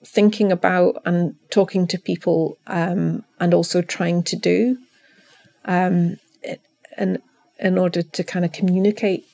[0.06, 4.78] thinking about and talking to people um, and also trying to do
[5.66, 6.18] um,
[6.98, 7.20] and
[7.60, 9.26] in order to kind of communicate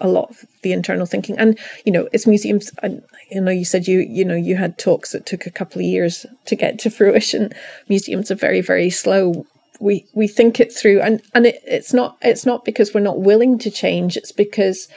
[0.00, 1.38] a lot of the internal thinking.
[1.38, 4.78] And you know it's museums and you know you said you you know you had
[4.78, 7.52] talks that took a couple of years to get to fruition.
[7.88, 9.46] Museums are very very slow.
[9.80, 13.20] We we think it through and and it, it's not it's not because we're not
[13.20, 14.16] willing to change.
[14.16, 14.88] It's because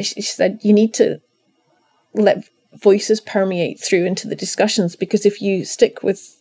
[0.00, 1.20] she said you need to
[2.16, 6.36] let voices permeate through into the discussions because if you stick with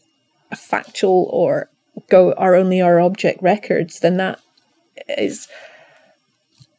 [0.52, 1.70] a factual or
[2.10, 4.40] go are only our object records then that
[5.18, 5.48] is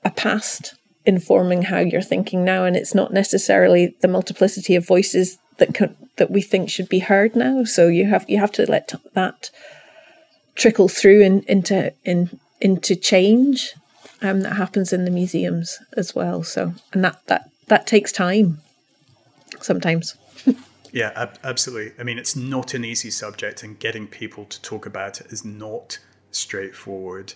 [0.04, 0.74] a past
[1.06, 5.96] informing how you're thinking now and it's not necessarily the multiplicity of voices that can,
[6.16, 7.64] that we think should be heard now.
[7.64, 9.50] So you have you have to let that
[10.54, 13.74] trickle through in, into in into change
[14.22, 16.42] um, that happens in the museums as well.
[16.42, 18.60] So and that that that takes time
[19.60, 20.16] sometimes
[20.92, 21.92] Yeah, ab- absolutely.
[21.98, 25.44] I mean, it's not an easy subject, and getting people to talk about it is
[25.44, 25.98] not
[26.30, 27.34] straightforward.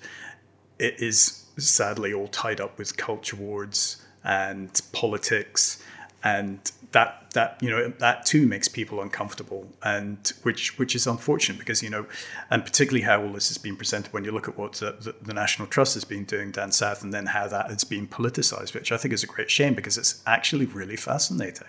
[0.78, 5.82] It is sadly all tied up with culture wars and politics,
[6.24, 6.58] and
[6.92, 11.82] that that you know that too makes people uncomfortable, and which which is unfortunate because
[11.82, 12.06] you know,
[12.50, 15.14] and particularly how all this has been presented when you look at what the, the,
[15.22, 18.74] the National Trust has been doing down south, and then how that has been politicized,
[18.74, 21.68] which I think is a great shame because it's actually really fascinating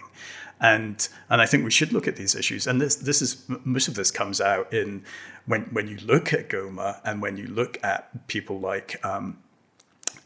[0.61, 2.67] and and I think we should look at these issues.
[2.67, 5.03] And this this is most of this comes out in
[5.47, 9.39] when when you look at Goma and when you look at people like um,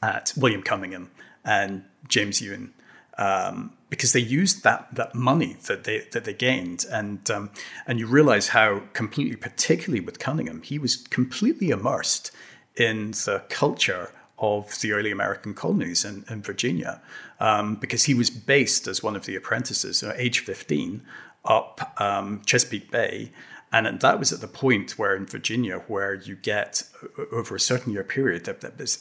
[0.03, 1.09] at William Cunningham
[1.43, 2.73] and James Ewing.
[3.17, 7.49] Um, because they used that that money that they that they gained, and um,
[7.87, 12.31] and you realize how completely, particularly with Cunningham, he was completely immersed
[12.75, 17.01] in the culture of the early American colonies in, in Virginia,
[17.39, 21.01] um, because he was based as one of the apprentices at age 15
[21.45, 23.31] up um, Chesapeake Bay.
[23.71, 26.83] And that was at the point where in Virginia, where you get
[27.31, 28.99] over a certain year period, that there's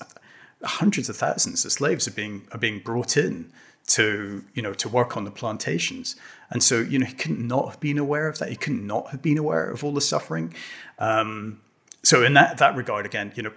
[0.63, 3.53] hundreds of thousands of slaves are being are being brought in
[3.87, 6.17] to you know to work on the plantations.
[6.51, 8.49] And so you know he couldn't not have been aware of that.
[8.49, 10.55] He could not have been aware of all the suffering.
[10.99, 11.61] Um,
[12.03, 13.53] so in that that regard again you know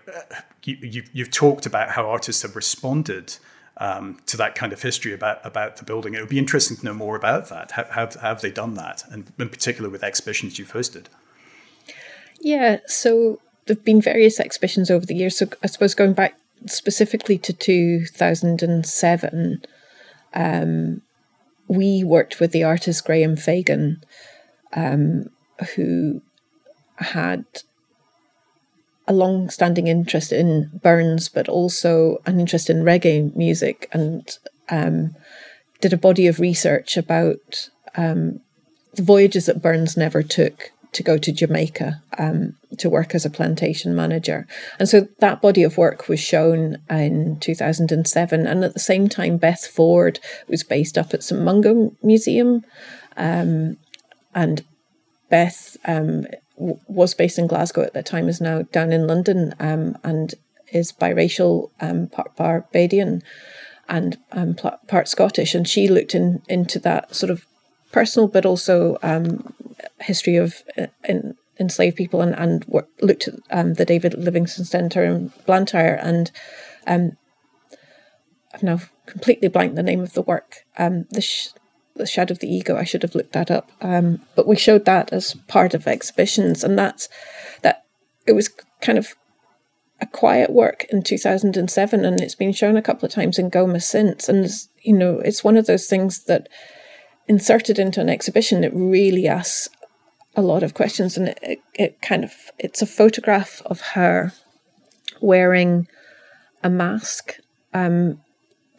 [0.63, 3.35] you, you've, you've talked about how artists have responded
[3.77, 6.13] um, to that kind of history about about the building.
[6.13, 7.71] It would be interesting to know more about that.
[7.71, 9.03] How, how, how have they done that?
[9.09, 11.05] And in particular with exhibitions you've hosted.
[12.39, 15.37] Yeah so there've been various exhibitions over the years.
[15.37, 19.61] So i suppose going back specifically to 2007
[20.33, 21.01] um,
[21.67, 24.01] we worked with the artist Graham Fagen,
[24.73, 25.29] um,
[25.75, 26.21] who
[26.97, 27.45] had
[29.07, 34.37] a long standing interest in Burns, but also an interest in reggae music, and
[34.69, 35.15] um,
[35.81, 38.41] did a body of research about um,
[38.93, 43.29] the voyages that Burns never took to go to Jamaica um, to work as a
[43.29, 44.47] plantation manager.
[44.79, 48.47] And so that body of work was shown in 2007.
[48.47, 52.63] And at the same time, Beth Ford was based up at St Mungo Museum.
[53.15, 53.77] Um,
[54.33, 54.63] and
[55.29, 56.25] Beth um,
[56.57, 60.35] w- was based in Glasgow at that time, is now down in London um, and
[60.71, 63.23] is biracial, um, part Barbadian
[63.89, 65.55] and um, part Scottish.
[65.55, 67.45] And she looked in, into that sort of
[67.97, 69.53] personal but also um,
[69.99, 72.65] history of uh, in, enslaved people and, and
[73.01, 76.31] looked at um, the David Livingstone Centre in Blantyre and
[76.85, 77.17] um,
[78.53, 80.65] I've now completely blanked the name of the work.
[80.77, 81.49] Um, the, sh-
[81.95, 82.77] the Shadow of the Ego.
[82.77, 83.71] I should have looked that up.
[83.81, 87.09] Um, but we showed that as part of exhibitions, and that's
[87.61, 87.85] that.
[88.25, 88.49] It was
[88.81, 89.15] kind of
[90.01, 93.81] a quiet work in 2007, and it's been shown a couple of times in Goma
[93.81, 94.27] since.
[94.29, 94.49] And
[94.81, 96.47] you know, it's one of those things that
[97.27, 99.69] inserted into an exhibition, it really asks
[100.35, 104.33] a lot of questions, and it, it kind of it's a photograph of her
[105.19, 105.87] wearing
[106.63, 107.37] a mask,
[107.73, 108.21] um,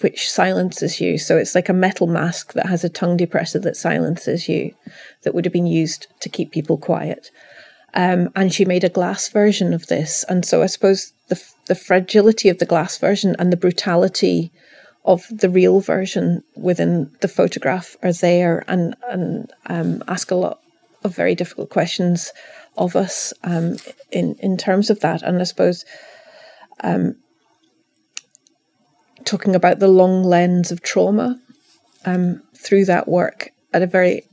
[0.00, 1.18] which silences you.
[1.18, 4.74] So it's like a metal mask that has a tongue depressor that silences you,
[5.22, 7.30] that would have been used to keep people quiet.
[7.94, 11.74] Um, and she made a glass version of this, and so I suppose the the
[11.74, 14.52] fragility of the glass version and the brutality
[15.08, 20.60] of the real version within the photograph are there and and um, ask a lot
[21.02, 22.30] of very difficult questions
[22.76, 23.76] of us um,
[24.12, 25.22] in in terms of that.
[25.22, 25.86] And I suppose
[26.80, 27.16] um,
[29.24, 31.40] talking about the long lens of trauma
[32.04, 34.24] um, through that work at a very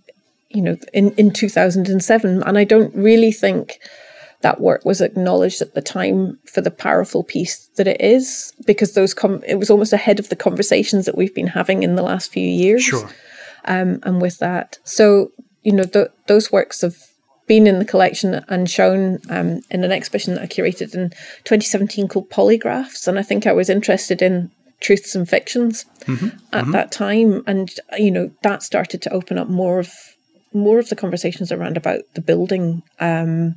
[0.49, 3.80] you know in in 2007 and i don't really think
[4.46, 8.93] that work was acknowledged at the time for the powerful piece that it is, because
[8.93, 12.04] those com- it was almost ahead of the conversations that we've been having in the
[12.04, 12.84] last few years.
[12.84, 13.10] Sure.
[13.66, 15.32] Um, and with that, so
[15.64, 16.96] you know, th- those works have
[17.48, 22.08] been in the collection and shown um, in an exhibition that I curated in 2017
[22.08, 26.28] called Polygraphs, and I think I was interested in truths and fictions mm-hmm.
[26.54, 26.72] at mm-hmm.
[26.72, 29.91] that time, and you know that started to open up more of
[30.54, 32.84] more of the conversations around about the building.
[33.00, 33.56] Um,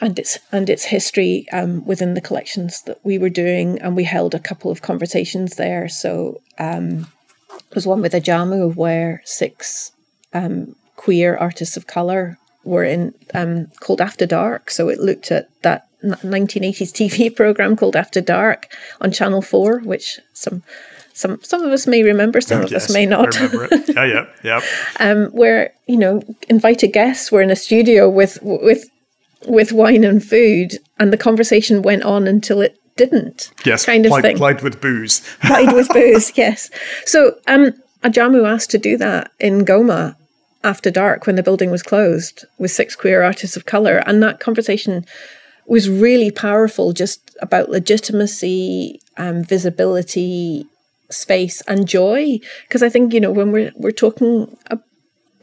[0.00, 4.04] and its and its history um, within the collections that we were doing, and we
[4.04, 5.88] held a couple of conversations there.
[5.88, 7.00] So um,
[7.48, 9.92] there was one with Ajamu where six
[10.32, 14.70] um, queer artists of color were in um, called After Dark.
[14.70, 18.68] So it looked at that 1980s TV program called After Dark
[19.00, 20.62] on Channel Four, which some
[21.12, 23.34] some some of us may remember, some oh, of yes, us may not.
[23.88, 24.60] yeah, yeah, yeah.
[25.00, 28.88] um, where you know invited guests were in a studio with with
[29.46, 33.50] with wine and food, and the conversation went on until it didn't.
[33.64, 34.36] Yes, kind of plied, thing.
[34.36, 35.20] Plied with booze.
[35.40, 36.32] plied with booze.
[36.36, 36.70] Yes.
[37.04, 37.72] So, um,
[38.02, 40.16] Ajamu asked to do that in Goma
[40.64, 44.40] after dark when the building was closed with six queer artists of color, and that
[44.40, 45.06] conversation
[45.66, 50.66] was really powerful, just about legitimacy, um, visibility,
[51.10, 52.40] space, and joy.
[52.62, 54.87] Because I think you know when we're we're talking about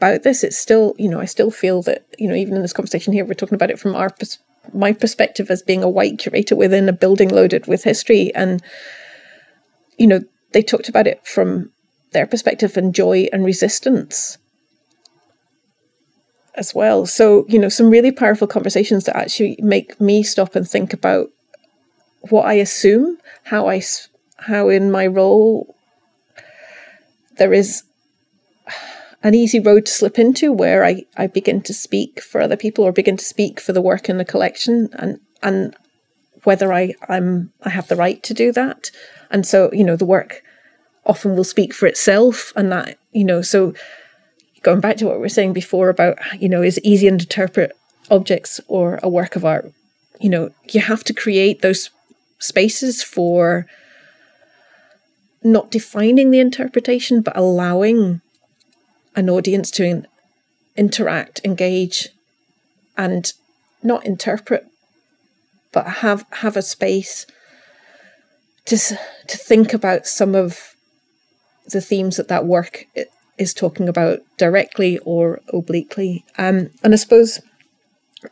[0.00, 3.12] this, it's still, you know, I still feel that, you know, even in this conversation
[3.12, 4.38] here, we're talking about it from our pers-
[4.72, 8.34] my perspective as being a white curator within a building loaded with history.
[8.34, 8.62] And,
[9.96, 10.20] you know,
[10.52, 11.72] they talked about it from
[12.12, 14.38] their perspective and joy and resistance
[16.54, 17.06] as well.
[17.06, 21.30] So, you know, some really powerful conversations that actually make me stop and think about
[22.30, 23.82] what I assume, how I,
[24.38, 25.74] how in my role
[27.36, 27.82] there is
[29.22, 32.84] an easy road to slip into where I, I begin to speak for other people
[32.84, 35.76] or begin to speak for the work in the collection and and
[36.44, 38.90] whether I, I'm I have the right to do that.
[39.30, 40.42] And so, you know, the work
[41.04, 43.74] often will speak for itself and that, you know, so
[44.62, 47.76] going back to what we were saying before about, you know, is easy to interpret
[48.10, 49.72] objects or a work of art,
[50.20, 51.90] you know, you have to create those
[52.38, 53.66] spaces for
[55.42, 58.20] not defining the interpretation, but allowing
[59.16, 60.06] an audience to in-
[60.76, 62.08] interact, engage,
[62.96, 63.32] and
[63.82, 64.66] not interpret,
[65.72, 67.26] but have have a space
[68.66, 70.74] to to think about some of
[71.68, 72.84] the themes that that work
[73.38, 76.24] is talking about directly or obliquely.
[76.38, 77.40] Um, and I suppose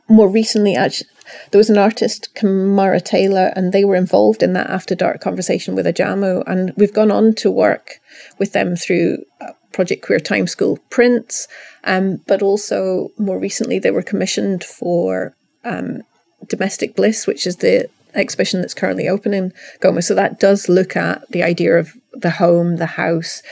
[0.08, 1.08] more recently, actually,
[1.50, 5.74] there was an artist, Camara Taylor, and they were involved in that after dark conversation
[5.74, 6.42] with Ajamu.
[6.46, 8.00] And we've gone on to work
[8.38, 11.48] with them through uh, Project Queer Time School prints,
[11.84, 16.02] um, but also more recently, they were commissioned for um,
[16.48, 20.02] Domestic Bliss, which is the exhibition that's currently open in Goma.
[20.02, 23.42] So that does look at the idea of the home, the house,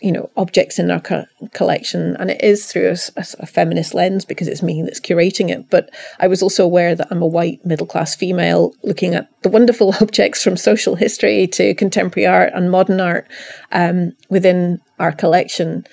[0.00, 3.94] you know objects in our co- collection and it is through a, a, a, feminist
[3.94, 5.90] lens because it's me that's curating it but
[6.20, 9.94] i was also aware that i'm a white middle class female looking at the wonderful
[10.00, 13.26] objects from social history to contemporary art and modern art
[13.72, 15.86] um, within our collection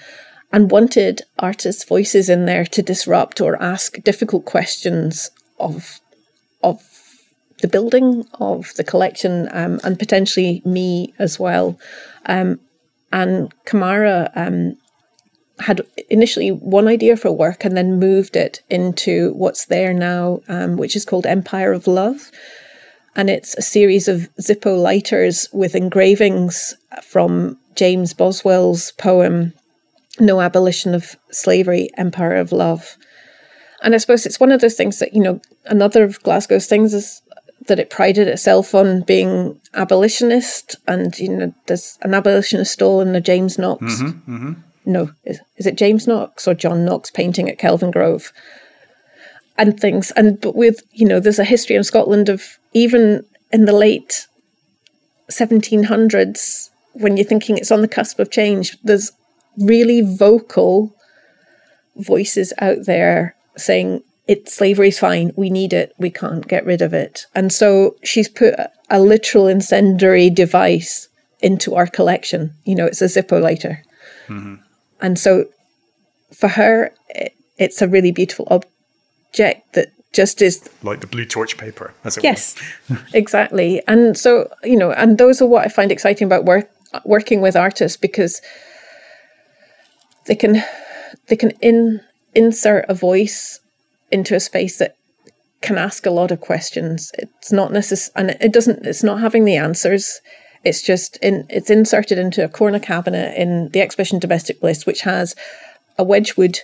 [0.51, 5.99] and wanted artists voices in there to disrupt or ask difficult questions of
[6.61, 6.81] of
[7.61, 11.79] the building of the collection um, and potentially me as well
[12.25, 12.59] um,
[13.13, 14.75] and Camara um,
[15.59, 20.77] had initially one idea for work and then moved it into what's there now, um,
[20.77, 22.31] which is called Empire of Love.
[23.15, 29.53] And it's a series of Zippo lighters with engravings from James Boswell's poem,
[30.19, 32.97] No Abolition of Slavery, Empire of Love.
[33.83, 36.95] And I suppose it's one of those things that, you know, another of Glasgow's things
[36.95, 37.21] is
[37.67, 43.13] that it prided itself on being abolitionist, and you know, there's an abolitionist stall in
[43.13, 43.83] the James Knox.
[43.83, 44.53] Mm-hmm, mm-hmm.
[44.85, 48.33] No, is, is it James Knox or John Knox painting at Kelvin Grove?
[49.57, 53.65] And things, and but with you know, there's a history in Scotland of even in
[53.65, 54.27] the late
[55.31, 58.77] 1700s when you're thinking it's on the cusp of change.
[58.83, 59.11] There's
[59.57, 60.95] really vocal
[61.95, 65.31] voices out there saying it slavery's fine.
[65.35, 65.93] We need it.
[65.97, 67.25] We can't get rid of it.
[67.35, 68.55] And so she's put
[68.89, 71.09] a literal incendiary device
[71.41, 72.53] into our collection.
[72.63, 73.83] You know, it's a Zippo lighter.
[74.27, 74.55] Mm-hmm.
[75.01, 75.45] And so
[76.33, 81.57] for her, it, it's a really beautiful object that just is like the blue torch
[81.57, 82.55] paper, as it yes,
[83.13, 83.81] exactly.
[83.87, 86.69] And so you know, and those are what I find exciting about work
[87.03, 88.41] working with artists because
[90.27, 90.63] they can
[91.27, 91.99] they can in
[92.35, 93.59] insert a voice
[94.13, 94.95] into a space that
[95.61, 97.11] can ask a lot of questions.
[97.17, 98.85] It's not necessary, and it doesn't.
[98.85, 100.21] It's not having the answers.
[100.63, 101.45] It's just in.
[101.49, 105.35] It's inserted into a corner cabinet in the exhibition Domestic Bliss, which has
[105.97, 106.59] a Wedgwood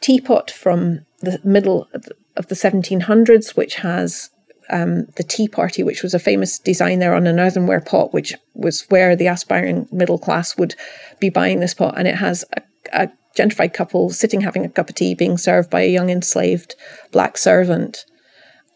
[0.00, 1.88] teapot from the middle
[2.36, 4.30] of the 1700s, which has
[4.70, 8.34] um, the Tea Party, which was a famous design there on an earthenware pot, which
[8.54, 10.74] was where the aspiring middle class would
[11.18, 11.94] be buying this pot.
[11.96, 15.70] And it has a, a gentrified couple sitting having a cup of tea being served
[15.70, 16.74] by a young enslaved
[17.12, 18.04] black servant.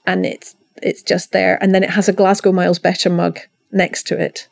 [0.07, 1.59] And it's it's just there.
[1.63, 3.41] And then it has a glasgow miles better mug
[3.73, 4.49] next to it.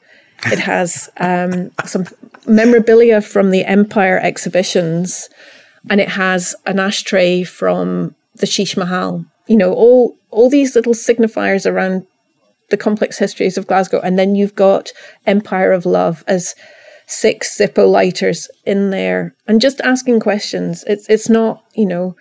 [0.47, 2.07] It has um, some
[2.47, 5.29] memorabilia from the empire exhibitions.
[5.91, 9.25] And it has an ashtray from the Shish Mahal.
[9.47, 12.07] You know all all these little signifiers around
[12.71, 14.01] the complex histories of glasgow.
[14.01, 14.93] And then you've got
[15.27, 16.55] empire of love as
[17.07, 20.85] six Zippo lighters in there and just asking questions.
[20.87, 22.17] It's it's not, you know,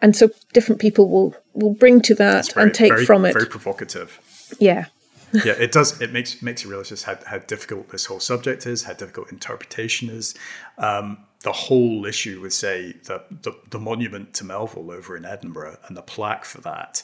[0.00, 3.32] and so different people will will bring to that very, and take very, from it.
[3.32, 4.20] Very provocative.
[4.58, 4.86] Yeah.
[5.44, 6.00] yeah, it does.
[6.00, 9.30] It makes makes you realize just how, how difficult this whole subject is, how difficult
[9.30, 10.34] interpretation is.
[10.78, 15.76] Um, the whole issue with, say, the, the, the monument to Melville over in Edinburgh
[15.86, 17.02] and the plaque for that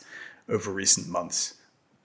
[0.49, 1.55] over recent months.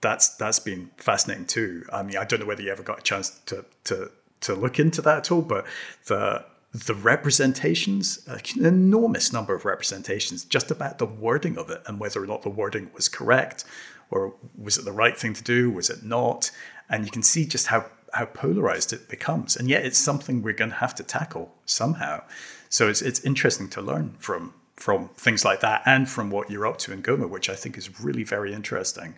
[0.00, 1.84] That's that's been fascinating too.
[1.92, 4.78] I mean, I don't know whether you ever got a chance to to to look
[4.78, 5.66] into that at all, but
[6.06, 11.98] the the representations, an enormous number of representations, just about the wording of it and
[11.98, 13.64] whether or not the wording was correct,
[14.08, 16.52] or was it the right thing to do, was it not?
[16.88, 20.52] And you can see just how how polarized it becomes, and yet it's something we're
[20.54, 22.22] going to have to tackle somehow.
[22.68, 26.66] So it's it's interesting to learn from from things like that and from what you're
[26.66, 29.14] up to in Goma, which I think is really very interesting.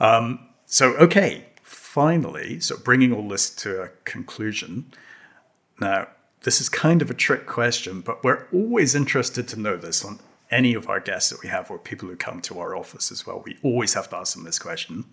[0.00, 1.46] Um, so okay,
[1.98, 4.86] finally, so bringing all this to a conclusion.
[5.80, 6.06] Now,
[6.44, 10.20] this is kind of a trick question, but we're always interested to know this on
[10.48, 13.26] any of our guests that we have or people who come to our office as
[13.26, 13.42] well.
[13.44, 15.06] We always have to ask them this question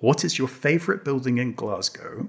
[0.00, 2.28] What is your favorite building in Glasgow?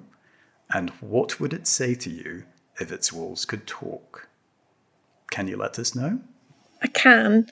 [0.73, 2.45] And what would it say to you
[2.79, 4.29] if its walls could talk?
[5.29, 6.21] Can you let us know?
[6.81, 7.51] I can.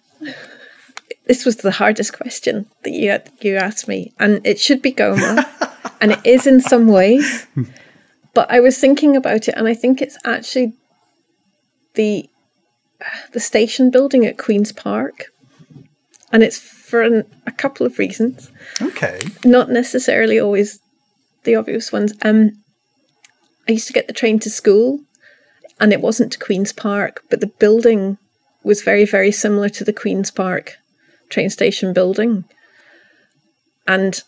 [1.26, 5.46] This was the hardest question that you you asked me, and it should be Goma.
[6.02, 7.48] and it is in some ways.
[8.34, 10.74] But I was thinking about it, and I think it's actually
[11.94, 12.30] the
[13.34, 15.26] the station building at Queen's Park,
[16.32, 18.52] and it's for an, a couple of reasons.
[18.82, 19.22] Okay.
[19.44, 20.80] Not necessarily always
[21.44, 22.14] the obvious ones.
[22.22, 22.64] Um,
[23.68, 25.00] I used to get the train to school,
[25.80, 28.18] and it wasn't to Queen's Park, but the building
[28.64, 30.78] was very, very similar to the Queen's Park
[31.30, 32.46] train station building.
[33.88, 34.22] And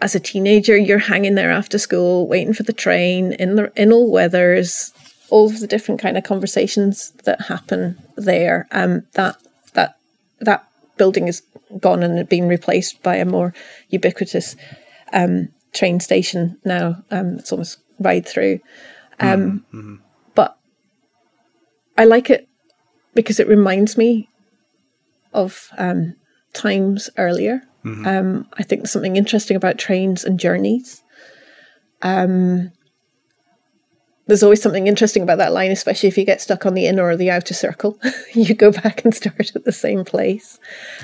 [0.00, 3.92] as a teenager, you're hanging there after school, waiting for the train in the in
[3.92, 4.92] all weathers,
[5.30, 8.68] all of the different kind of conversations that happen there.
[8.72, 9.36] Um, that
[9.72, 9.96] that
[10.40, 11.42] that building is
[11.80, 13.54] gone and been replaced by a more
[13.88, 14.56] ubiquitous
[15.12, 17.02] um, train station now.
[17.10, 18.60] Um, it's almost ride through.
[19.18, 19.96] Um, mm-hmm.
[20.34, 20.58] But
[21.96, 22.48] I like it
[23.14, 24.28] because it reminds me
[25.32, 26.16] of um,
[26.52, 27.62] times earlier.
[27.86, 28.06] Mm-hmm.
[28.06, 31.02] Um, I think there's something interesting about trains and journeys.
[32.02, 32.72] Um,
[34.26, 37.04] there's always something interesting about that line, especially if you get stuck on the inner
[37.04, 37.98] or the outer circle.
[38.34, 40.58] you go back and start at the same place.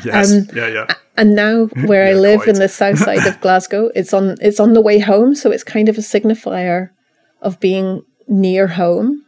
[0.05, 0.33] Yes.
[0.33, 0.87] Um, yeah, yeah.
[1.16, 2.49] And now, where yeah, I live quite.
[2.49, 5.64] in the south side of Glasgow, it's on it's on the way home, so it's
[5.64, 6.91] kind of a signifier
[7.41, 9.24] of being near home.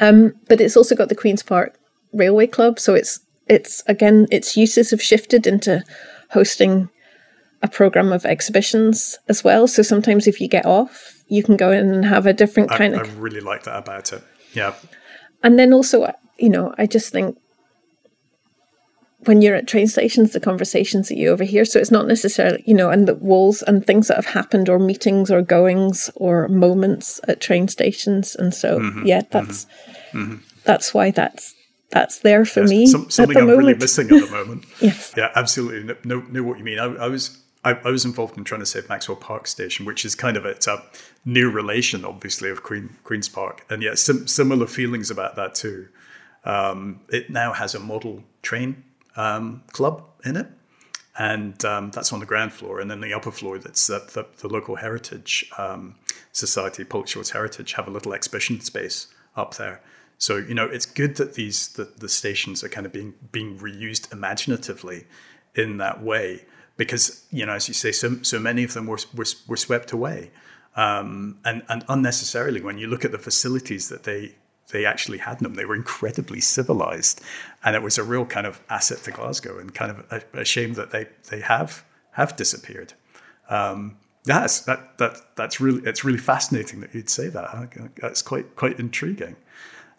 [0.00, 1.78] Um, but it's also got the Queens Park
[2.12, 5.82] Railway Club, so it's it's again its uses have shifted into
[6.30, 6.88] hosting
[7.62, 9.66] a program of exhibitions as well.
[9.66, 12.94] So sometimes if you get off, you can go in and have a different kind
[12.94, 13.10] I, of.
[13.10, 14.22] I really like that about it.
[14.52, 14.74] Yeah.
[15.42, 17.36] And then also, you know, I just think
[19.24, 21.64] when you're at train stations, the conversations that you overhear.
[21.64, 24.78] So it's not necessarily, you know, and the walls and things that have happened, or
[24.78, 28.36] meetings, or goings, or moments at train stations.
[28.36, 29.66] And so, mm-hmm, yeah, that's
[30.12, 30.36] mm-hmm, mm-hmm.
[30.64, 31.54] that's why that's
[31.90, 32.86] that's there for yes, me.
[32.86, 33.58] Some, something I'm moment.
[33.58, 34.64] really missing at the moment.
[34.80, 35.14] yes.
[35.16, 35.94] Yeah, absolutely.
[36.04, 36.78] Know, know what you mean.
[36.78, 40.04] I, I was I, I, was involved in trying to save Maxwell Park Station, which
[40.04, 40.82] is kind of a, it's a
[41.24, 45.88] new relation, obviously, of Queen, Queen's Park, and yet sim- similar feelings about that too.
[46.44, 48.84] Um, it now has a model train
[49.16, 50.46] um, club in it,
[51.18, 54.26] and um, that's on the ground floor, and then the upper floor that's the, the,
[54.38, 55.96] the local heritage um,
[56.32, 59.82] society, Pollokshields Heritage, have a little exhibition space up there.
[60.18, 63.58] So you know, it's good that these the, the stations are kind of being being
[63.58, 65.06] reused imaginatively
[65.54, 66.44] in that way
[66.76, 69.92] because you know, as you say, so so many of them were were, were swept
[69.92, 70.30] away,
[70.76, 72.60] um, and and unnecessarily.
[72.60, 74.34] When you look at the facilities that they
[74.70, 77.20] they actually had them, they were incredibly civilized,
[77.64, 80.44] and it was a real kind of asset to Glasgow, and kind of a, a
[80.44, 82.94] shame that they they have have disappeared.
[83.50, 87.92] Um, that's that that that's really it's really fascinating that you'd say that.
[88.00, 89.36] That's quite quite intriguing.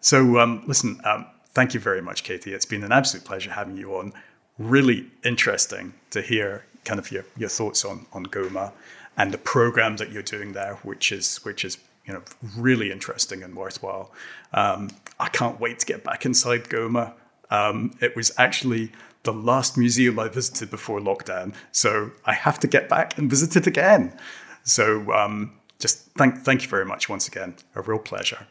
[0.00, 2.52] So, um, listen, um, thank you very much, Katie.
[2.52, 4.12] It's been an absolute pleasure having you on.
[4.58, 8.72] Really interesting to hear kind of your, your thoughts on, on GOMA
[9.16, 12.22] and the program that you're doing there, which is which is you know
[12.56, 14.10] really interesting and worthwhile.
[14.52, 17.12] Um, I can't wait to get back inside GOMA.
[17.50, 18.92] Um, it was actually
[19.24, 23.56] the last museum I visited before lockdown, so I have to get back and visit
[23.56, 24.18] it again.
[24.62, 27.54] So um, just thank thank you very much once again.
[27.74, 28.46] A real pleasure.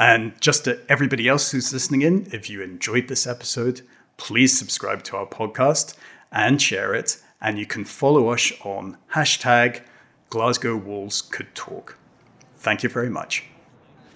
[0.00, 3.82] And just to everybody else who's listening in, if you enjoyed this episode,
[4.16, 5.94] please subscribe to our podcast
[6.32, 7.20] and share it.
[7.38, 9.82] And you can follow us on hashtag
[10.30, 11.98] Glasgow Walls Could Talk.
[12.56, 13.44] Thank you very much.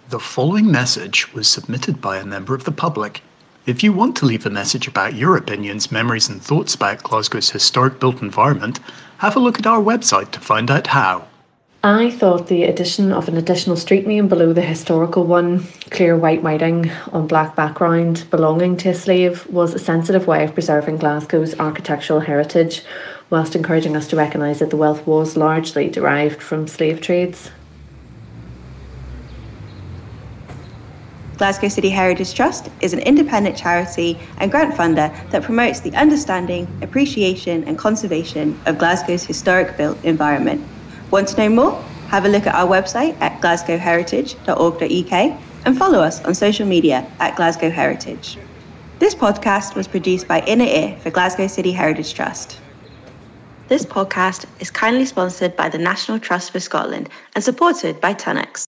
[0.09, 3.21] The following message was submitted by a member of the public.
[3.67, 7.51] If you want to leave a message about your opinions, memories, and thoughts about Glasgow's
[7.51, 8.81] historic built environment,
[9.19, 11.27] have a look at our website to find out how.
[11.85, 16.43] I thought the addition of an additional street name below the historical one, clear white
[16.43, 21.55] writing on black background belonging to a slave, was a sensitive way of preserving Glasgow's
[21.61, 22.83] architectural heritage,
[23.29, 27.51] whilst encouraging us to recognise that the wealth was largely derived from slave trades.
[31.37, 36.67] Glasgow City Heritage Trust is an independent charity and grant funder that promotes the understanding,
[36.81, 40.67] appreciation, and conservation of Glasgow's historic built environment.
[41.11, 41.83] Want to know more?
[42.09, 47.37] Have a look at our website at glasgowheritage.org.uk and follow us on social media at
[47.37, 48.39] Glasgow Heritage.
[48.99, 52.61] This podcast was produced by Inner Ear for Glasgow City Heritage Trust.
[53.67, 58.63] This podcast is kindly sponsored by the National Trust for Scotland and supported by Tunnocks.